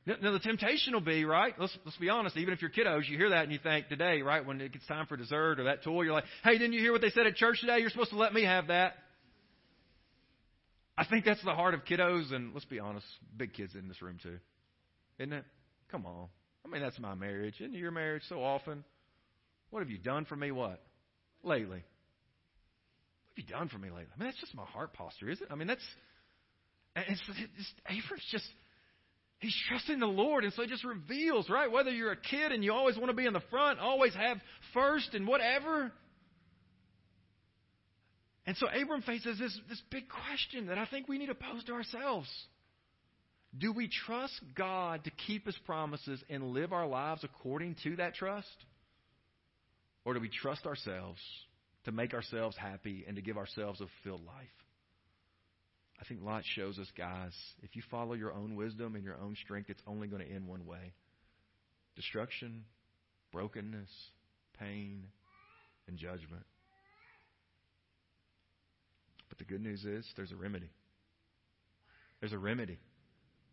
Now 0.04 0.32
the 0.32 0.40
temptation 0.40 0.94
will 0.94 1.00
be 1.00 1.24
right. 1.24 1.54
Let's 1.56 1.78
let's 1.84 1.96
be 1.96 2.08
honest. 2.08 2.36
Even 2.36 2.52
if 2.52 2.60
you're 2.60 2.72
kiddos, 2.72 3.08
you 3.08 3.16
hear 3.16 3.30
that 3.30 3.44
and 3.44 3.52
you 3.52 3.60
think 3.62 3.86
today, 3.86 4.22
right, 4.22 4.44
when 4.44 4.60
it 4.60 4.72
gets 4.72 4.84
time 4.86 5.06
for 5.06 5.16
dessert 5.16 5.60
or 5.60 5.64
that 5.64 5.84
toy, 5.84 6.02
you're 6.02 6.12
like, 6.12 6.24
"Hey, 6.42 6.58
didn't 6.58 6.72
you 6.72 6.80
hear 6.80 6.90
what 6.90 7.02
they 7.02 7.10
said 7.10 7.28
at 7.28 7.36
church 7.36 7.60
today? 7.60 7.78
You're 7.78 7.90
supposed 7.90 8.10
to 8.10 8.16
let 8.16 8.34
me 8.34 8.42
have 8.42 8.66
that." 8.66 8.94
I 10.96 11.04
think 11.04 11.24
that's 11.24 11.42
the 11.42 11.54
heart 11.54 11.74
of 11.74 11.84
kiddos, 11.84 12.32
and 12.32 12.52
let's 12.52 12.66
be 12.66 12.78
honest, 12.78 13.06
big 13.36 13.54
kids 13.54 13.74
in 13.74 13.88
this 13.88 14.02
room 14.02 14.18
too, 14.22 14.38
isn't 15.18 15.32
it? 15.32 15.44
Come 15.90 16.06
on. 16.06 16.28
I 16.64 16.68
mean, 16.68 16.82
that's 16.82 16.98
my 16.98 17.14
marriage. 17.14 17.54
Isn't 17.60 17.74
your 17.74 17.90
marriage 17.90 18.22
so 18.28 18.42
often? 18.42 18.84
What 19.70 19.80
have 19.80 19.90
you 19.90 19.98
done 19.98 20.26
for 20.26 20.36
me? 20.36 20.50
What 20.50 20.82
lately? 21.42 21.68
What 21.68 23.36
have 23.36 23.38
you 23.38 23.44
done 23.44 23.68
for 23.68 23.78
me 23.78 23.88
lately? 23.88 24.12
I 24.14 24.18
mean, 24.18 24.28
that's 24.28 24.40
just 24.40 24.54
my 24.54 24.64
heart 24.64 24.92
posture, 24.92 25.30
is 25.30 25.40
it? 25.40 25.48
I 25.50 25.54
mean, 25.54 25.66
that's 25.66 25.84
it's, 26.94 27.22
it's 27.28 27.72
Abram's 27.88 28.26
just 28.30 28.46
He's 29.42 29.56
trusting 29.68 29.98
the 29.98 30.06
Lord, 30.06 30.44
and 30.44 30.52
so 30.52 30.62
it 30.62 30.68
just 30.68 30.84
reveals, 30.84 31.50
right? 31.50 31.70
Whether 31.70 31.90
you're 31.90 32.12
a 32.12 32.16
kid 32.16 32.52
and 32.52 32.62
you 32.62 32.72
always 32.72 32.96
want 32.96 33.08
to 33.08 33.16
be 33.16 33.26
in 33.26 33.32
the 33.32 33.42
front, 33.50 33.80
always 33.80 34.14
have 34.14 34.36
first 34.72 35.14
and 35.14 35.26
whatever. 35.26 35.90
And 38.46 38.56
so 38.56 38.66
Abram 38.66 39.02
faces 39.02 39.38
this, 39.38 39.58
this 39.68 39.82
big 39.90 40.04
question 40.08 40.66
that 40.66 40.78
I 40.78 40.86
think 40.86 41.08
we 41.08 41.18
need 41.18 41.26
to 41.26 41.34
pose 41.34 41.62
to 41.64 41.72
ourselves. 41.72 42.28
Do 43.56 43.72
we 43.72 43.88
trust 43.88 44.40
God 44.54 45.04
to 45.04 45.10
keep 45.26 45.46
His 45.46 45.56
promises 45.66 46.22
and 46.28 46.52
live 46.52 46.72
our 46.72 46.86
lives 46.86 47.22
according 47.22 47.76
to 47.84 47.96
that 47.96 48.14
trust? 48.14 48.48
Or 50.04 50.14
do 50.14 50.20
we 50.20 50.28
trust 50.28 50.66
ourselves 50.66 51.20
to 51.84 51.92
make 51.92 52.14
ourselves 52.14 52.56
happy 52.56 53.04
and 53.06 53.16
to 53.16 53.22
give 53.22 53.36
ourselves 53.36 53.80
a 53.80 53.86
fulfilled 54.02 54.26
life? 54.26 54.46
I 56.00 56.04
think 56.04 56.20
Lot 56.22 56.42
shows 56.56 56.80
us, 56.80 56.88
guys, 56.98 57.32
if 57.62 57.76
you 57.76 57.82
follow 57.88 58.14
your 58.14 58.32
own 58.32 58.56
wisdom 58.56 58.96
and 58.96 59.04
your 59.04 59.18
own 59.18 59.36
strength, 59.44 59.70
it's 59.70 59.82
only 59.86 60.08
going 60.08 60.26
to 60.26 60.32
end 60.34 60.48
one 60.48 60.66
way 60.66 60.94
destruction, 61.94 62.64
brokenness, 63.32 63.90
pain, 64.58 65.04
and 65.86 65.96
judgment. 65.98 66.42
But 69.32 69.38
the 69.38 69.44
good 69.50 69.62
news 69.62 69.82
is 69.86 70.04
there's 70.14 70.30
a 70.30 70.36
remedy. 70.36 70.68
There's 72.20 72.34
a 72.34 72.38
remedy. 72.38 72.76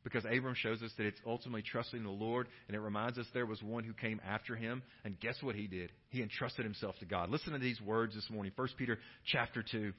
Because 0.03 0.25
Abram 0.25 0.55
shows 0.55 0.81
us 0.81 0.91
that 0.97 1.05
it's 1.05 1.21
ultimately 1.25 1.61
trusting 1.61 2.03
the 2.03 2.09
Lord, 2.09 2.47
and 2.67 2.75
it 2.75 2.81
reminds 2.81 3.17
us 3.17 3.25
there 3.33 3.45
was 3.45 3.63
one 3.63 3.85
who 3.85 3.93
came 3.93 4.19
after 4.27 4.57
him, 4.57 4.83
and 5.05 5.17
guess 5.21 5.35
what 5.41 5.55
he 5.55 5.67
did? 5.67 5.89
He 6.09 6.21
entrusted 6.21 6.65
himself 6.65 6.95
to 6.99 7.05
God. 7.05 7.29
Listen 7.29 7.53
to 7.53 7.59
these 7.59 7.79
words 7.79 8.13
this 8.13 8.29
morning. 8.29 8.51
1 8.57 8.67
Peter 8.77 8.97
chapter 9.25 9.63
2, 9.63 9.93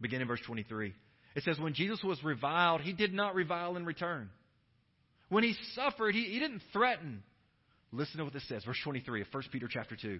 beginning 0.00 0.26
verse 0.26 0.40
23. 0.44 0.92
It 1.36 1.44
says, 1.44 1.56
when 1.60 1.74
Jesus 1.74 2.02
was 2.02 2.22
reviled, 2.24 2.80
he 2.80 2.92
did 2.92 3.14
not 3.14 3.36
revile 3.36 3.76
in 3.76 3.86
return. 3.86 4.28
When 5.28 5.44
he 5.44 5.54
suffered, 5.76 6.16
he, 6.16 6.24
he 6.24 6.40
didn't 6.40 6.62
threaten. 6.72 7.22
Listen 7.92 8.18
to 8.18 8.24
what 8.24 8.32
this 8.32 8.48
says, 8.48 8.64
verse 8.64 8.80
23 8.82 9.20
of 9.20 9.28
1 9.30 9.42
Peter 9.52 9.68
chapter 9.70 9.94
2. 9.94 10.18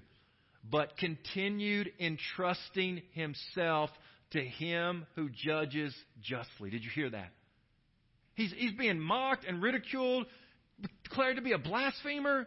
But 0.71 0.97
continued 0.97 1.91
entrusting 1.99 3.03
himself 3.15 3.91
to 4.31 4.41
him 4.41 5.07
who 5.15 5.29
judges 5.29 5.95
justly. 6.23 6.71
Did 6.71 6.85
you 6.85 6.91
hear 6.95 7.11
that? 7.11 7.31
He's, 8.35 8.53
he's 8.57 8.73
being 8.73 9.01
mocked 9.01 9.45
and 9.47 9.63
ridiculed, 9.63 10.27
declared 11.05 11.37
to 11.37 11.43
be 11.43 11.53
a 11.53 11.59
blasphemer. 11.59 12.47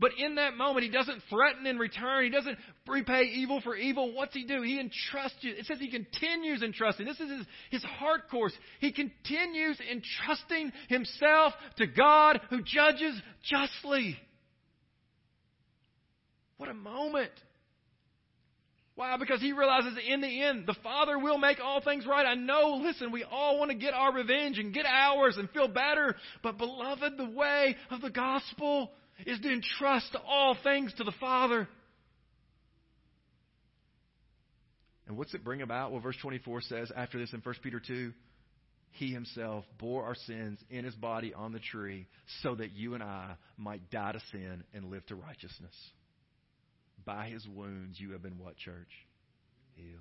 But 0.00 0.12
in 0.18 0.36
that 0.36 0.56
moment, 0.56 0.84
he 0.84 0.90
doesn't 0.90 1.22
threaten 1.30 1.66
in 1.66 1.78
return. 1.78 2.24
He 2.24 2.30
doesn't 2.30 2.58
repay 2.86 3.22
evil 3.34 3.60
for 3.60 3.76
evil. 3.76 4.12
What's 4.12 4.34
he 4.34 4.44
do? 4.44 4.60
He 4.62 4.80
entrusts 4.80 5.38
you. 5.42 5.54
It 5.56 5.66
says 5.66 5.78
he 5.78 5.90
continues 5.90 6.62
entrusting. 6.62 7.06
This 7.06 7.20
is 7.20 7.30
his, 7.30 7.46
his 7.70 7.84
heart 7.84 8.28
course. 8.28 8.52
He 8.80 8.92
continues 8.92 9.78
entrusting 9.80 10.72
himself 10.88 11.52
to 11.76 11.86
God 11.86 12.40
who 12.50 12.62
judges 12.62 13.20
justly. 13.44 14.16
What 16.56 16.68
a 16.68 16.74
moment. 16.74 17.32
Why? 18.96 19.16
Because 19.16 19.40
he 19.40 19.52
realizes 19.52 19.98
in 20.08 20.20
the 20.20 20.42
end, 20.42 20.66
the 20.66 20.76
Father 20.82 21.18
will 21.18 21.38
make 21.38 21.58
all 21.60 21.80
things 21.80 22.06
right. 22.06 22.24
I 22.24 22.34
know, 22.34 22.80
listen, 22.82 23.10
we 23.10 23.24
all 23.24 23.58
want 23.58 23.72
to 23.72 23.76
get 23.76 23.92
our 23.92 24.12
revenge 24.12 24.58
and 24.58 24.72
get 24.72 24.86
ours 24.86 25.36
and 25.36 25.50
feel 25.50 25.66
better. 25.66 26.14
But, 26.42 26.58
beloved, 26.58 27.16
the 27.16 27.30
way 27.30 27.74
of 27.90 28.00
the 28.00 28.10
gospel 28.10 28.92
is 29.26 29.40
to 29.40 29.52
entrust 29.52 30.16
all 30.26 30.56
things 30.62 30.92
to 30.98 31.04
the 31.04 31.12
Father. 31.18 31.68
And 35.08 35.16
what's 35.18 35.34
it 35.34 35.44
bring 35.44 35.60
about? 35.60 35.90
Well, 35.90 36.00
verse 36.00 36.16
24 36.22 36.60
says, 36.62 36.92
after 36.96 37.18
this 37.18 37.32
in 37.32 37.40
1 37.40 37.54
Peter 37.62 37.80
2, 37.84 38.12
He 38.92 39.12
Himself 39.12 39.64
bore 39.78 40.04
our 40.04 40.14
sins 40.14 40.60
in 40.70 40.84
His 40.84 40.94
body 40.94 41.34
on 41.34 41.52
the 41.52 41.58
tree 41.58 42.06
so 42.42 42.54
that 42.54 42.72
you 42.72 42.94
and 42.94 43.02
I 43.02 43.34
might 43.58 43.90
die 43.90 44.12
to 44.12 44.20
sin 44.30 44.62
and 44.72 44.86
live 44.86 45.04
to 45.06 45.16
righteousness. 45.16 45.74
By 47.04 47.28
His 47.28 47.46
wounds 47.46 48.00
you 48.00 48.12
have 48.12 48.22
been 48.22 48.38
what, 48.38 48.56
church? 48.56 48.90
Healed 49.74 50.00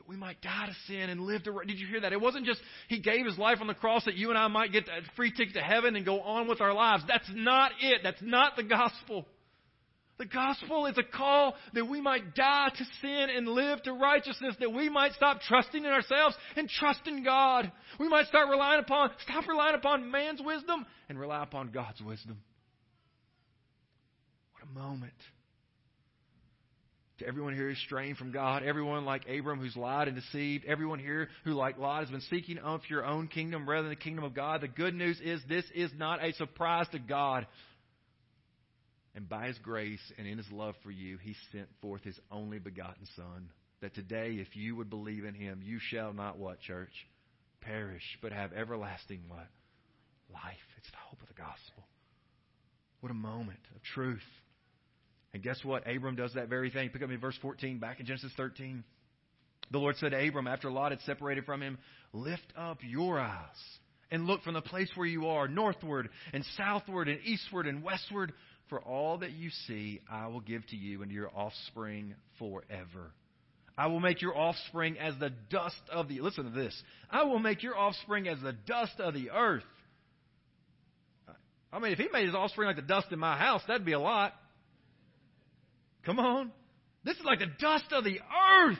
that 0.00 0.08
we 0.08 0.16
might 0.16 0.40
die 0.40 0.66
to 0.66 0.74
sin 0.86 1.10
and 1.10 1.20
live 1.20 1.42
to. 1.42 1.60
Did 1.66 1.78
you 1.78 1.86
hear 1.86 2.00
that? 2.00 2.12
It 2.14 2.20
wasn't 2.20 2.46
just 2.46 2.60
He 2.88 3.00
gave 3.00 3.26
His 3.26 3.36
life 3.36 3.58
on 3.60 3.66
the 3.66 3.74
cross 3.74 4.06
that 4.06 4.14
you 4.14 4.30
and 4.30 4.38
I 4.38 4.48
might 4.48 4.72
get 4.72 4.88
a 4.88 5.02
free 5.14 5.30
ticket 5.30 5.54
to 5.54 5.60
heaven 5.60 5.94
and 5.94 6.06
go 6.06 6.22
on 6.22 6.48
with 6.48 6.62
our 6.62 6.72
lives. 6.72 7.02
That's 7.06 7.30
not 7.34 7.72
it. 7.82 8.00
That's 8.02 8.22
not 8.22 8.56
the 8.56 8.62
gospel. 8.62 9.26
The 10.18 10.24
gospel 10.26 10.86
is 10.86 10.98
a 10.98 11.02
call 11.02 11.54
that 11.72 11.86
we 11.86 12.00
might 12.00 12.34
die 12.34 12.70
to 12.76 12.84
sin 13.00 13.28
and 13.34 13.48
live 13.48 13.82
to 13.82 13.92
righteousness, 13.92 14.54
that 14.60 14.72
we 14.72 14.88
might 14.88 15.12
stop 15.12 15.40
trusting 15.42 15.82
in 15.82 15.90
ourselves 15.90 16.34
and 16.56 16.68
trust 16.68 17.00
in 17.06 17.22
God. 17.24 17.70
We 17.98 18.08
might 18.08 18.26
start 18.26 18.48
relying 18.50 18.80
upon, 18.80 19.10
stop 19.22 19.48
relying 19.48 19.76
upon 19.76 20.10
man's 20.10 20.40
wisdom 20.42 20.84
and 21.08 21.18
rely 21.18 21.42
upon 21.42 21.68
God's 21.68 22.02
wisdom. 22.02 22.38
Moment 24.74 25.12
to 27.20 27.26
everyone 27.26 27.54
here 27.54 27.68
who's 27.68 27.78
straying 27.78 28.14
from 28.14 28.32
God, 28.32 28.62
everyone 28.62 29.04
like 29.04 29.28
Abram 29.28 29.60
who's 29.60 29.76
lied 29.76 30.08
and 30.08 30.16
deceived, 30.16 30.64
everyone 30.64 30.98
here 30.98 31.28
who, 31.44 31.52
like 31.52 31.78
Lot, 31.78 32.00
has 32.00 32.10
been 32.10 32.22
seeking 32.22 32.58
of 32.58 32.80
your 32.88 33.04
own 33.04 33.28
kingdom 33.28 33.68
rather 33.68 33.82
than 33.82 33.90
the 33.90 33.96
kingdom 33.96 34.24
of 34.24 34.34
God. 34.34 34.62
The 34.62 34.68
good 34.68 34.94
news 34.94 35.20
is 35.22 35.40
this 35.48 35.64
is 35.74 35.90
not 35.96 36.24
a 36.24 36.32
surprise 36.34 36.86
to 36.92 36.98
God. 36.98 37.46
And 39.14 39.28
by 39.28 39.48
His 39.48 39.58
grace 39.58 40.00
and 40.18 40.26
in 40.26 40.38
His 40.38 40.50
love 40.50 40.74
for 40.82 40.90
you, 40.90 41.18
He 41.18 41.34
sent 41.52 41.68
forth 41.82 42.02
His 42.02 42.18
only 42.30 42.58
begotten 42.58 43.06
Son. 43.16 43.50
That 43.82 43.94
today, 43.94 44.36
if 44.40 44.56
you 44.56 44.76
would 44.76 44.90
believe 44.90 45.24
in 45.24 45.34
Him, 45.34 45.60
you 45.62 45.78
shall 45.80 46.12
not 46.12 46.38
what, 46.38 46.60
church? 46.60 46.92
Perish, 47.60 48.18
but 48.22 48.32
have 48.32 48.52
everlasting 48.52 49.22
what? 49.28 49.48
Life. 50.32 50.56
It's 50.78 50.90
the 50.90 50.96
hope 51.08 51.20
of 51.20 51.28
the 51.28 51.34
gospel. 51.34 51.84
What 53.00 53.10
a 53.10 53.14
moment 53.14 53.60
of 53.74 53.82
truth. 53.82 54.20
And 55.32 55.42
guess 55.42 55.64
what? 55.64 55.84
Abram 55.88 56.16
does 56.16 56.34
that 56.34 56.48
very 56.48 56.70
thing. 56.70 56.90
Pick 56.90 57.02
up 57.02 57.10
in 57.10 57.20
verse 57.20 57.38
14, 57.40 57.78
back 57.78 58.00
in 58.00 58.06
Genesis 58.06 58.32
13. 58.36 58.82
The 59.70 59.78
Lord 59.78 59.96
said 59.96 60.10
to 60.10 60.28
Abram, 60.28 60.48
after 60.48 60.70
Lot 60.70 60.90
had 60.90 61.00
separated 61.02 61.44
from 61.44 61.62
him, 61.62 61.78
Lift 62.12 62.52
up 62.56 62.78
your 62.82 63.20
eyes 63.20 63.38
and 64.10 64.26
look 64.26 64.42
from 64.42 64.54
the 64.54 64.60
place 64.60 64.90
where 64.96 65.06
you 65.06 65.28
are, 65.28 65.46
northward 65.46 66.08
and 66.32 66.44
southward 66.56 67.08
and 67.08 67.20
eastward 67.24 67.66
and 67.66 67.82
westward. 67.82 68.32
For 68.68 68.80
all 68.80 69.18
that 69.18 69.32
you 69.32 69.50
see, 69.66 70.00
I 70.10 70.28
will 70.28 70.40
give 70.40 70.66
to 70.68 70.76
you 70.76 71.02
and 71.02 71.10
your 71.10 71.30
offspring 71.34 72.14
forever. 72.38 73.12
I 73.76 73.86
will 73.86 74.00
make 74.00 74.22
your 74.22 74.36
offspring 74.36 74.98
as 74.98 75.14
the 75.18 75.30
dust 75.50 75.80
of 75.90 76.08
the 76.08 76.20
listen 76.20 76.44
to 76.44 76.50
this. 76.50 76.80
I 77.10 77.24
will 77.24 77.38
make 77.38 77.62
your 77.62 77.76
offspring 77.76 78.28
as 78.28 78.40
the 78.40 78.52
dust 78.52 78.98
of 78.98 79.14
the 79.14 79.30
earth. 79.30 79.64
I 81.72 81.78
mean, 81.78 81.92
if 81.92 81.98
he 81.98 82.08
made 82.12 82.26
his 82.26 82.34
offspring 82.34 82.66
like 82.66 82.76
the 82.76 82.82
dust 82.82 83.08
in 83.12 83.18
my 83.18 83.36
house, 83.36 83.62
that'd 83.66 83.86
be 83.86 83.92
a 83.92 84.00
lot. 84.00 84.34
Come 86.04 86.18
on. 86.18 86.52
This 87.04 87.16
is 87.16 87.24
like 87.24 87.38
the 87.38 87.50
dust 87.58 87.86
of 87.92 88.04
the 88.04 88.18
earth. 88.18 88.78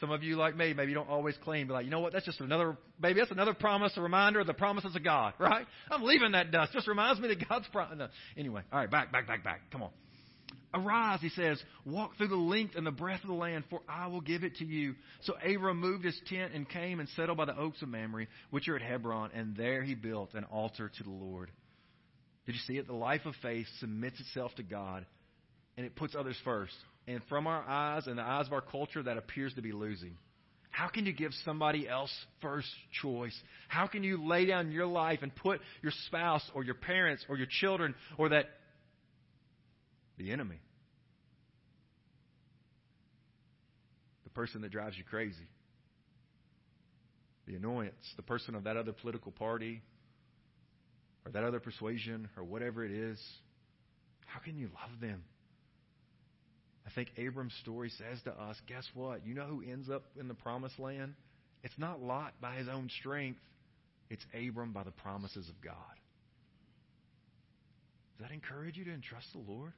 Some 0.00 0.10
of 0.12 0.22
you, 0.22 0.36
like 0.36 0.56
me, 0.56 0.74
maybe 0.74 0.92
you 0.92 0.94
don't 0.94 1.08
always 1.08 1.36
claim, 1.42 1.66
but 1.66 1.74
like, 1.74 1.84
you 1.84 1.90
know 1.90 1.98
what? 1.98 2.12
That's 2.12 2.24
just 2.24 2.40
another, 2.40 2.76
maybe 3.00 3.18
that's 3.18 3.32
another 3.32 3.54
promise, 3.54 3.92
a 3.96 4.00
reminder 4.00 4.38
of 4.38 4.46
the 4.46 4.54
promises 4.54 4.94
of 4.94 5.02
God, 5.02 5.34
right? 5.40 5.66
I'm 5.90 6.04
leaving 6.04 6.32
that 6.32 6.52
dust. 6.52 6.72
Just 6.72 6.86
reminds 6.86 7.20
me 7.20 7.28
that 7.28 7.48
God's 7.48 7.66
promise. 7.68 7.98
No. 7.98 8.08
Anyway, 8.36 8.62
all 8.72 8.78
right, 8.78 8.90
back, 8.90 9.10
back, 9.10 9.26
back, 9.26 9.42
back. 9.42 9.62
Come 9.72 9.82
on. 9.82 9.90
Arise, 10.74 11.20
he 11.22 11.30
says, 11.30 11.60
walk 11.86 12.16
through 12.16 12.28
the 12.28 12.36
length 12.36 12.76
and 12.76 12.86
the 12.86 12.92
breadth 12.92 13.22
of 13.22 13.28
the 13.28 13.34
land, 13.34 13.64
for 13.70 13.80
I 13.88 14.06
will 14.08 14.20
give 14.20 14.44
it 14.44 14.56
to 14.56 14.66
you. 14.66 14.94
So 15.22 15.34
Abram 15.42 15.80
moved 15.80 16.04
his 16.04 16.20
tent 16.28 16.52
and 16.54 16.68
came 16.68 17.00
and 17.00 17.08
settled 17.16 17.38
by 17.38 17.46
the 17.46 17.58
oaks 17.58 17.80
of 17.80 17.88
Mamre, 17.88 18.26
which 18.50 18.68
are 18.68 18.76
at 18.76 18.82
Hebron, 18.82 19.30
and 19.34 19.56
there 19.56 19.82
he 19.82 19.94
built 19.94 20.34
an 20.34 20.44
altar 20.44 20.92
to 20.98 21.02
the 21.02 21.10
Lord. 21.10 21.50
Did 22.48 22.54
you 22.54 22.62
see 22.66 22.78
it? 22.78 22.86
The 22.86 22.94
life 22.94 23.26
of 23.26 23.34
faith 23.42 23.66
submits 23.78 24.18
itself 24.20 24.54
to 24.54 24.62
God 24.62 25.04
and 25.76 25.84
it 25.84 25.94
puts 25.94 26.14
others 26.14 26.36
first. 26.46 26.72
And 27.06 27.20
from 27.28 27.46
our 27.46 27.62
eyes 27.68 28.06
and 28.06 28.16
the 28.16 28.22
eyes 28.22 28.46
of 28.46 28.54
our 28.54 28.62
culture, 28.62 29.02
that 29.02 29.18
appears 29.18 29.52
to 29.54 29.60
be 29.60 29.72
losing. 29.72 30.16
How 30.70 30.88
can 30.88 31.04
you 31.04 31.12
give 31.12 31.32
somebody 31.44 31.86
else 31.86 32.10
first 32.40 32.68
choice? 33.02 33.38
How 33.68 33.86
can 33.86 34.02
you 34.02 34.26
lay 34.26 34.46
down 34.46 34.72
your 34.72 34.86
life 34.86 35.18
and 35.20 35.34
put 35.36 35.60
your 35.82 35.92
spouse 36.06 36.42
or 36.54 36.64
your 36.64 36.74
parents 36.74 37.22
or 37.28 37.36
your 37.36 37.48
children 37.60 37.94
or 38.16 38.30
that 38.30 38.46
The 40.16 40.32
enemy. 40.32 40.58
The 44.24 44.30
person 44.30 44.62
that 44.62 44.70
drives 44.70 44.96
you 44.96 45.04
crazy. 45.04 45.48
The 47.46 47.56
annoyance. 47.56 48.14
The 48.16 48.22
person 48.22 48.54
of 48.54 48.64
that 48.64 48.78
other 48.78 48.92
political 48.92 49.32
party 49.32 49.82
or 51.28 51.32
that 51.32 51.44
other 51.44 51.60
persuasion 51.60 52.28
or 52.36 52.44
whatever 52.44 52.84
it 52.84 52.90
is. 52.90 53.20
How 54.26 54.40
can 54.40 54.56
you 54.56 54.66
love 54.66 55.00
them? 55.00 55.22
I 56.86 56.90
think 56.94 57.10
Abram's 57.18 57.52
story 57.60 57.90
says 57.90 58.20
to 58.24 58.30
us 58.30 58.56
guess 58.66 58.84
what? 58.94 59.26
You 59.26 59.34
know 59.34 59.44
who 59.44 59.62
ends 59.62 59.90
up 59.90 60.04
in 60.18 60.28
the 60.28 60.34
promised 60.34 60.78
land? 60.78 61.14
It's 61.62 61.78
not 61.78 62.00
Lot 62.00 62.32
by 62.40 62.54
his 62.56 62.68
own 62.68 62.88
strength, 63.00 63.40
it's 64.10 64.24
Abram 64.34 64.72
by 64.72 64.84
the 64.84 64.90
promises 64.90 65.48
of 65.48 65.60
God. 65.62 65.74
Does 68.16 68.28
that 68.28 68.34
encourage 68.34 68.76
you 68.76 68.84
to 68.84 68.92
entrust 68.92 69.26
the 69.32 69.52
Lord? 69.52 69.72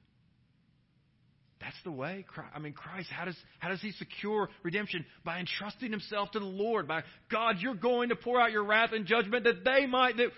That's 1.61 1.77
the 1.85 1.91
way. 1.91 2.25
I 2.55 2.59
mean, 2.59 2.73
Christ, 2.73 3.09
how 3.11 3.27
does, 3.27 3.37
how 3.59 3.69
does 3.69 3.83
he 3.83 3.93
secure 3.93 4.49
redemption? 4.63 5.05
By 5.25 5.41
entrusting 5.41 5.91
himself 5.91 6.31
to 6.31 6.39
the 6.39 6.47
Lord. 6.47 6.89
By, 6.89 7.03
God, 7.31 7.57
you're 7.59 7.75
going 7.75 8.09
to 8.09 8.17
pour 8.17 8.41
out 8.41 8.51
your 8.51 8.65
wrath 8.65 8.93
and 8.93 9.05
judgment 9.05 9.45
that 9.45 9.63
they 9.63 9.85
might, 9.87 10.17
that 10.17 10.29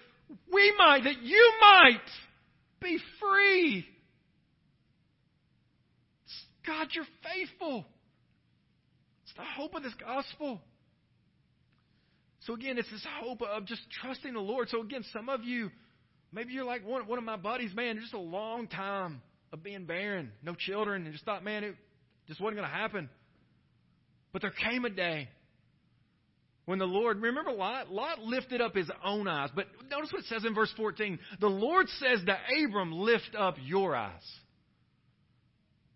we 0.52 0.74
might, 0.78 1.04
that 1.04 1.22
you 1.22 1.52
might 1.60 2.00
be 2.80 2.98
free. 3.20 3.86
God, 6.66 6.88
you're 6.92 7.04
faithful. 7.22 7.84
It's 9.24 9.34
the 9.36 9.44
hope 9.56 9.74
of 9.74 9.82
this 9.82 9.94
gospel. 9.98 10.60
So 12.40 12.54
again, 12.54 12.78
it's 12.78 12.90
this 12.90 13.06
hope 13.20 13.40
of 13.42 13.66
just 13.66 13.82
trusting 14.00 14.32
the 14.32 14.40
Lord. 14.40 14.68
So 14.68 14.80
again, 14.82 15.04
some 15.12 15.28
of 15.28 15.44
you, 15.44 15.70
maybe 16.32 16.52
you're 16.52 16.64
like 16.64 16.86
one, 16.86 17.06
one 17.06 17.18
of 17.18 17.24
my 17.24 17.36
buddies, 17.36 17.74
man, 17.74 17.98
just 18.00 18.14
a 18.14 18.18
long 18.18 18.66
time 18.68 19.22
of 19.52 19.62
being 19.62 19.84
barren, 19.84 20.32
no 20.42 20.54
children, 20.54 21.04
and 21.04 21.12
just 21.12 21.24
thought, 21.24 21.44
man, 21.44 21.64
it 21.64 21.76
just 22.26 22.40
wasn't 22.40 22.58
going 22.58 22.68
to 22.68 22.74
happen. 22.74 23.08
But 24.32 24.42
there 24.42 24.50
came 24.50 24.84
a 24.84 24.90
day 24.90 25.28
when 26.64 26.78
the 26.78 26.86
Lord, 26.86 27.20
remember 27.20 27.52
Lot? 27.52 27.90
Lot 27.90 28.20
lifted 28.20 28.60
up 28.60 28.74
his 28.74 28.90
own 29.04 29.26
eyes. 29.26 29.50
But 29.54 29.66
notice 29.90 30.12
what 30.12 30.20
it 30.20 30.26
says 30.26 30.44
in 30.44 30.54
verse 30.54 30.72
14. 30.76 31.18
The 31.40 31.48
Lord 31.48 31.88
says 31.98 32.20
to 32.26 32.36
Abram, 32.64 32.92
Lift 32.92 33.34
up 33.36 33.56
your 33.62 33.96
eyes. 33.96 34.22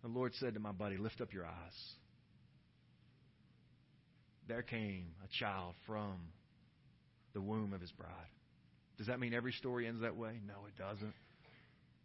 The 0.01 0.09
Lord 0.09 0.33
said 0.35 0.55
to 0.55 0.59
my 0.59 0.73
buddy, 0.73 0.97
Lift 0.97 1.21
up 1.21 1.33
your 1.33 1.45
eyes. 1.45 1.93
There 4.47 4.61
came 4.61 5.07
a 5.23 5.27
child 5.39 5.73
from 5.85 6.15
the 7.33 7.41
womb 7.41 7.73
of 7.73 7.81
his 7.81 7.91
bride. 7.91 8.11
Does 8.97 9.07
that 9.07 9.19
mean 9.19 9.33
every 9.33 9.51
story 9.53 9.87
ends 9.87 10.01
that 10.01 10.15
way? 10.15 10.39
No, 10.45 10.65
it 10.67 10.77
doesn't. 10.77 11.13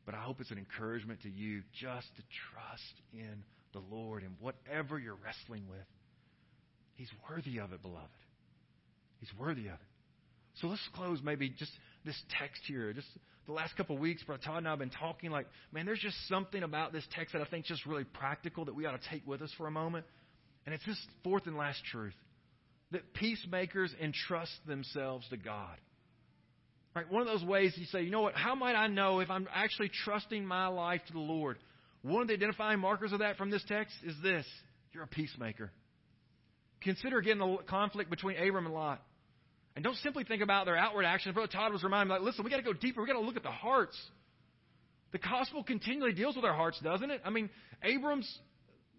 But 0.05 0.15
I 0.15 0.19
hope 0.19 0.41
it's 0.41 0.51
an 0.51 0.59
encouragement 0.59 1.23
to 1.23 1.31
you 1.31 1.63
just 1.81 2.07
to 2.17 2.23
trust 2.51 3.03
in 3.13 3.45
the 3.73 3.81
Lord 3.91 4.23
and 4.23 4.35
whatever 4.41 4.99
you're 4.99 5.19
wrestling 5.25 5.65
with. 5.71 5.87
He's 6.95 7.11
worthy 7.31 7.59
of 7.59 7.73
it, 7.73 7.83
beloved. 7.83 8.09
He's 9.23 9.39
worthy 9.39 9.69
of 9.69 9.75
it. 9.75 9.89
So 10.61 10.67
let's 10.67 10.83
close 10.95 11.21
maybe 11.23 11.49
just 11.49 11.71
this 12.05 12.21
text 12.41 12.61
here. 12.67 12.93
Just 12.93 13.07
the 13.47 13.53
last 13.53 13.77
couple 13.77 13.95
of 13.95 14.03
weeks, 14.03 14.23
Brother 14.25 14.43
Todd 14.45 14.59
and 14.59 14.67
I 14.67 14.71
have 14.71 14.81
been 14.81 14.91
talking 14.91 15.31
like, 15.31 15.47
man, 15.73 15.87
there's 15.87 16.01
just 16.01 16.17
something 16.29 16.65
about 16.65 16.93
this 16.93 17.05
text 17.15 17.33
that 17.33 17.41
I 17.41 17.45
think 17.45 17.67
is 17.67 17.69
just 17.69 17.87
really 17.87 18.03
practical 18.03 18.65
that 18.65 18.75
we 18.75 18.85
ought 18.85 19.01
to 19.01 19.09
take 19.11 19.25
with 19.25 19.41
us 19.41 19.51
for 19.57 19.69
a 19.69 19.71
moment. 19.71 20.07
And 20.67 20.75
it's 20.75 20.85
this 20.85 20.99
fourth 21.23 21.47
and 21.47 21.57
last 21.57 21.79
truth 21.93 22.15
that 22.91 23.15
peacemakers 23.15 23.95
entrust 24.03 24.53
themselves 24.67 25.27
to 25.31 25.37
God. 25.37 25.77
Right? 26.95 27.11
One 27.11 27.23
of 27.23 27.29
those 27.29 27.45
ways 27.45 27.73
you 27.77 27.87
say, 27.87 28.03
you 28.03 28.11
know 28.11 28.23
what, 28.23 28.35
how 28.35 28.57
might 28.57 28.75
I 28.75 28.89
know 28.89 29.21
if 29.21 29.31
I'm 29.31 29.47
actually 29.55 29.91
trusting 30.05 30.45
my 30.45 30.67
life 30.67 31.01
to 31.07 31.13
the 31.13 31.21
Lord? 31.21 31.59
One 32.03 32.23
of 32.23 32.29
the 32.29 32.35
identifying 32.35 32.81
markers 32.81 33.13
of 33.13 33.21
that 33.21 33.37
from 33.37 33.51
this 33.51 33.65
text 33.69 33.95
is 34.05 34.17
this 34.21 34.45
you're 34.93 35.05
a 35.05 35.09
peacemaker. 35.09 35.71
Consider 36.83 37.19
again 37.19 37.39
the 37.39 37.59
conflict 37.69 38.11
between 38.11 38.37
Abram 38.37 38.67
and 38.67 38.75
Lot. 38.75 39.01
And 39.75 39.85
don't 39.85 39.97
simply 39.97 40.25
think 40.25 40.43
about 40.43 40.67
their 40.67 40.77
outward 40.77 41.05
actions. 41.05 41.35
Brother 41.35 41.51
Todd 41.51 41.73
was 41.73 41.83
reminding 41.83 42.09
me, 42.09 42.19
like, 42.19 42.23
listen, 42.23 42.45
we 42.45 42.51
got 42.51 42.59
to 42.59 42.63
go 42.63 42.75
deeper. 42.75 43.01
We 43.01 43.07
got 43.07 43.15
to 43.15 43.21
look 43.21 43.37
at 43.37 43.43
the 43.43 43.51
hearts. 43.51 43.97
The 45.13 45.19
gospel 45.19 45.63
continually 45.65 46.13
deals 46.13 46.37
with 46.37 46.45
our 46.45 46.55
hearts, 46.55 46.79
doesn't 46.81 47.11
it? 47.11 47.21
I 47.25 47.31
mean, 47.31 47.49
Abram's 47.83 48.39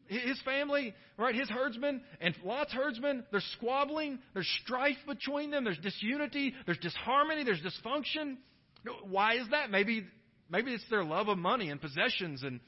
his 0.07 0.39
family, 0.41 0.93
right, 1.17 1.33
his 1.33 1.49
herdsmen 1.49 2.01
and 2.19 2.35
Lot's 2.43 2.73
herdsmen, 2.73 3.23
there's 3.31 3.45
squabbling, 3.57 4.19
there's 4.33 4.49
strife 4.63 4.97
between 5.07 5.51
them, 5.51 5.63
there's 5.63 5.77
disunity, 5.77 6.53
there's 6.65 6.77
disharmony, 6.79 7.43
there's 7.43 7.61
dysfunction. 7.61 8.37
Why 9.03 9.35
is 9.35 9.47
that? 9.51 9.71
Maybe 9.71 10.05
maybe 10.49 10.73
it's 10.73 10.83
their 10.89 11.03
love 11.03 11.29
of 11.29 11.37
money 11.37 11.69
and 11.69 11.79
possessions 11.79 12.43
and 12.43 12.59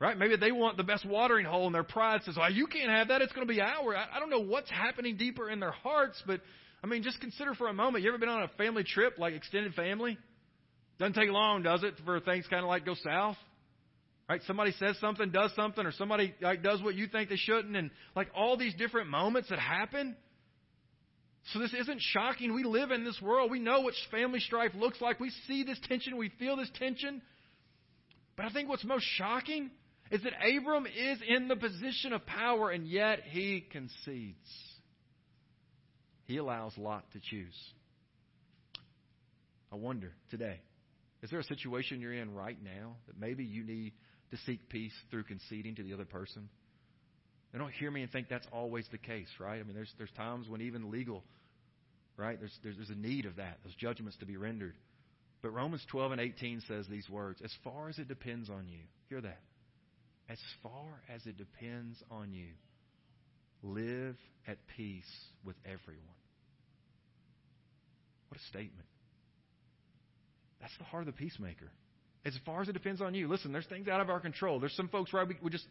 right? 0.00 0.18
Maybe 0.18 0.36
they 0.36 0.52
want 0.52 0.76
the 0.76 0.82
best 0.82 1.06
watering 1.06 1.46
hole 1.46 1.66
and 1.66 1.74
their 1.74 1.84
pride 1.84 2.22
says, 2.24 2.36
"Oh, 2.40 2.48
you 2.48 2.66
can't 2.66 2.90
have 2.90 3.08
that. 3.08 3.22
It's 3.22 3.32
going 3.32 3.46
to 3.46 3.52
be 3.52 3.60
ours." 3.60 3.96
I 4.12 4.18
don't 4.18 4.30
know 4.30 4.40
what's 4.40 4.70
happening 4.70 5.16
deeper 5.16 5.48
in 5.48 5.60
their 5.60 5.70
hearts, 5.70 6.20
but 6.26 6.40
I 6.84 6.86
mean, 6.86 7.02
just 7.02 7.18
consider 7.18 7.54
for 7.54 7.68
a 7.68 7.72
moment. 7.72 8.04
You 8.04 8.10
ever 8.10 8.18
been 8.18 8.28
on 8.28 8.42
a 8.42 8.48
family 8.58 8.84
trip, 8.84 9.14
like 9.16 9.32
extended 9.32 9.72
family? 9.72 10.18
Doesn't 10.98 11.14
take 11.14 11.30
long, 11.30 11.62
does 11.62 11.82
it, 11.82 11.94
for 12.04 12.20
things 12.20 12.44
kind 12.50 12.62
of 12.62 12.68
like 12.68 12.84
go 12.84 12.94
south? 13.02 13.38
Right? 14.28 14.42
Somebody 14.46 14.72
says 14.72 14.94
something, 15.00 15.30
does 15.30 15.50
something, 15.56 15.86
or 15.86 15.92
somebody 15.92 16.34
like 16.42 16.62
does 16.62 16.82
what 16.82 16.94
you 16.94 17.06
think 17.06 17.30
they 17.30 17.36
shouldn't, 17.36 17.74
and 17.74 17.90
like 18.14 18.28
all 18.36 18.58
these 18.58 18.74
different 18.74 19.08
moments 19.08 19.48
that 19.48 19.58
happen. 19.58 20.14
So 21.54 21.58
this 21.58 21.72
isn't 21.72 22.02
shocking. 22.02 22.54
We 22.54 22.64
live 22.64 22.90
in 22.90 23.02
this 23.02 23.18
world. 23.22 23.50
We 23.50 23.60
know 23.60 23.80
what 23.80 23.94
family 24.10 24.40
strife 24.40 24.72
looks 24.74 25.00
like. 25.00 25.18
We 25.20 25.30
see 25.48 25.64
this 25.64 25.80
tension. 25.88 26.18
We 26.18 26.32
feel 26.38 26.56
this 26.56 26.70
tension. 26.78 27.22
But 28.36 28.44
I 28.44 28.50
think 28.50 28.68
what's 28.68 28.84
most 28.84 29.06
shocking 29.16 29.70
is 30.10 30.22
that 30.22 30.34
Abram 30.34 30.86
is 30.86 31.18
in 31.26 31.48
the 31.48 31.56
position 31.56 32.12
of 32.12 32.26
power, 32.26 32.70
and 32.70 32.86
yet 32.86 33.20
he 33.30 33.64
concedes. 33.72 34.73
He 36.26 36.38
allows 36.38 36.76
Lot 36.78 37.04
to 37.12 37.20
choose. 37.20 37.54
I 39.72 39.76
wonder 39.76 40.12
today, 40.30 40.60
is 41.22 41.30
there 41.30 41.40
a 41.40 41.44
situation 41.44 42.00
you're 42.00 42.12
in 42.12 42.34
right 42.34 42.58
now 42.62 42.96
that 43.06 43.18
maybe 43.18 43.44
you 43.44 43.64
need 43.64 43.92
to 44.34 44.40
seek 44.46 44.68
peace 44.68 44.92
through 45.10 45.24
conceding 45.24 45.76
to 45.76 45.82
the 45.82 45.92
other 45.92 46.04
person. 46.04 46.48
And 47.52 47.60
don't 47.60 47.72
hear 47.72 47.90
me 47.90 48.02
and 48.02 48.10
think 48.10 48.28
that's 48.28 48.46
always 48.52 48.84
the 48.90 48.98
case, 48.98 49.28
right? 49.38 49.60
I 49.60 49.62
mean, 49.62 49.74
there's 49.74 49.92
there's 49.96 50.10
times 50.16 50.48
when 50.48 50.60
even 50.60 50.90
legal, 50.90 51.22
right? 52.16 52.38
There's 52.38 52.56
there's, 52.62 52.76
there's 52.76 52.90
a 52.90 52.94
need 52.94 53.26
of 53.26 53.36
that, 53.36 53.58
those 53.64 53.74
judgments 53.76 54.18
to 54.18 54.26
be 54.26 54.36
rendered. 54.36 54.74
But 55.40 55.50
Romans 55.50 55.84
12 55.90 56.12
and 56.12 56.20
18 56.20 56.62
says 56.66 56.86
these 56.88 57.08
words: 57.08 57.40
"As 57.44 57.52
far 57.62 57.88
as 57.88 57.98
it 57.98 58.08
depends 58.08 58.50
on 58.50 58.66
you, 58.68 58.80
hear 59.08 59.20
that. 59.20 59.40
As 60.28 60.38
far 60.62 61.02
as 61.14 61.24
it 61.26 61.36
depends 61.36 62.02
on 62.10 62.32
you, 62.32 62.48
live 63.64 64.16
at 64.46 64.58
peace 64.76 65.10
with 65.44 65.56
everyone." 65.64 66.04
What 68.28 68.40
a 68.40 68.44
statement! 68.44 68.86
That's 70.60 70.76
the 70.78 70.84
heart 70.84 71.02
of 71.02 71.06
the 71.06 71.18
peacemaker 71.18 71.70
as 72.24 72.34
far 72.46 72.62
as 72.62 72.68
it 72.68 72.72
depends 72.72 73.00
on 73.00 73.14
you. 73.14 73.28
Listen, 73.28 73.52
there's 73.52 73.66
things 73.66 73.88
out 73.88 74.00
of 74.00 74.08
our 74.08 74.20
control. 74.20 74.58
There's 74.58 74.74
some 74.74 74.88
folks 74.88 75.12
where 75.12 75.24
we, 75.24 75.36
we 75.42 75.50
just, 75.50 75.66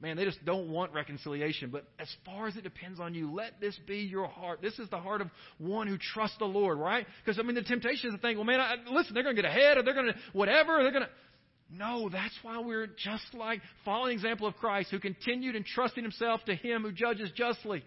man, 0.00 0.16
they 0.16 0.24
just 0.24 0.44
don't 0.44 0.70
want 0.70 0.92
reconciliation. 0.92 1.70
But 1.70 1.86
as 1.98 2.08
far 2.24 2.46
as 2.46 2.56
it 2.56 2.62
depends 2.62 3.00
on 3.00 3.14
you, 3.14 3.32
let 3.32 3.60
this 3.60 3.78
be 3.86 3.98
your 3.98 4.28
heart. 4.28 4.60
This 4.60 4.78
is 4.78 4.88
the 4.90 4.98
heart 4.98 5.22
of 5.22 5.28
one 5.58 5.86
who 5.86 5.96
trusts 5.96 6.36
the 6.38 6.44
Lord, 6.44 6.78
right? 6.78 7.06
Because, 7.24 7.38
I 7.38 7.42
mean, 7.42 7.54
the 7.54 7.62
temptation 7.62 8.10
is 8.10 8.16
to 8.16 8.20
think, 8.20 8.36
well, 8.36 8.44
man, 8.44 8.60
I, 8.60 8.76
listen, 8.90 9.14
they're 9.14 9.22
going 9.22 9.36
to 9.36 9.40
get 9.40 9.50
ahead 9.50 9.78
or 9.78 9.82
they're 9.82 9.94
going 9.94 10.12
to 10.12 10.14
whatever. 10.32 10.82
They're 10.82 10.92
going 10.92 11.04
to. 11.04 11.10
No, 11.76 12.08
that's 12.08 12.34
why 12.42 12.60
we're 12.60 12.86
just 12.86 13.34
like 13.34 13.60
following 13.84 14.10
the 14.10 14.14
example 14.14 14.46
of 14.46 14.54
Christ 14.56 14.90
who 14.90 15.00
continued 15.00 15.56
entrusting 15.56 16.04
himself 16.04 16.44
to 16.44 16.54
him 16.54 16.82
who 16.82 16.92
judges 16.92 17.30
justly. 17.34 17.82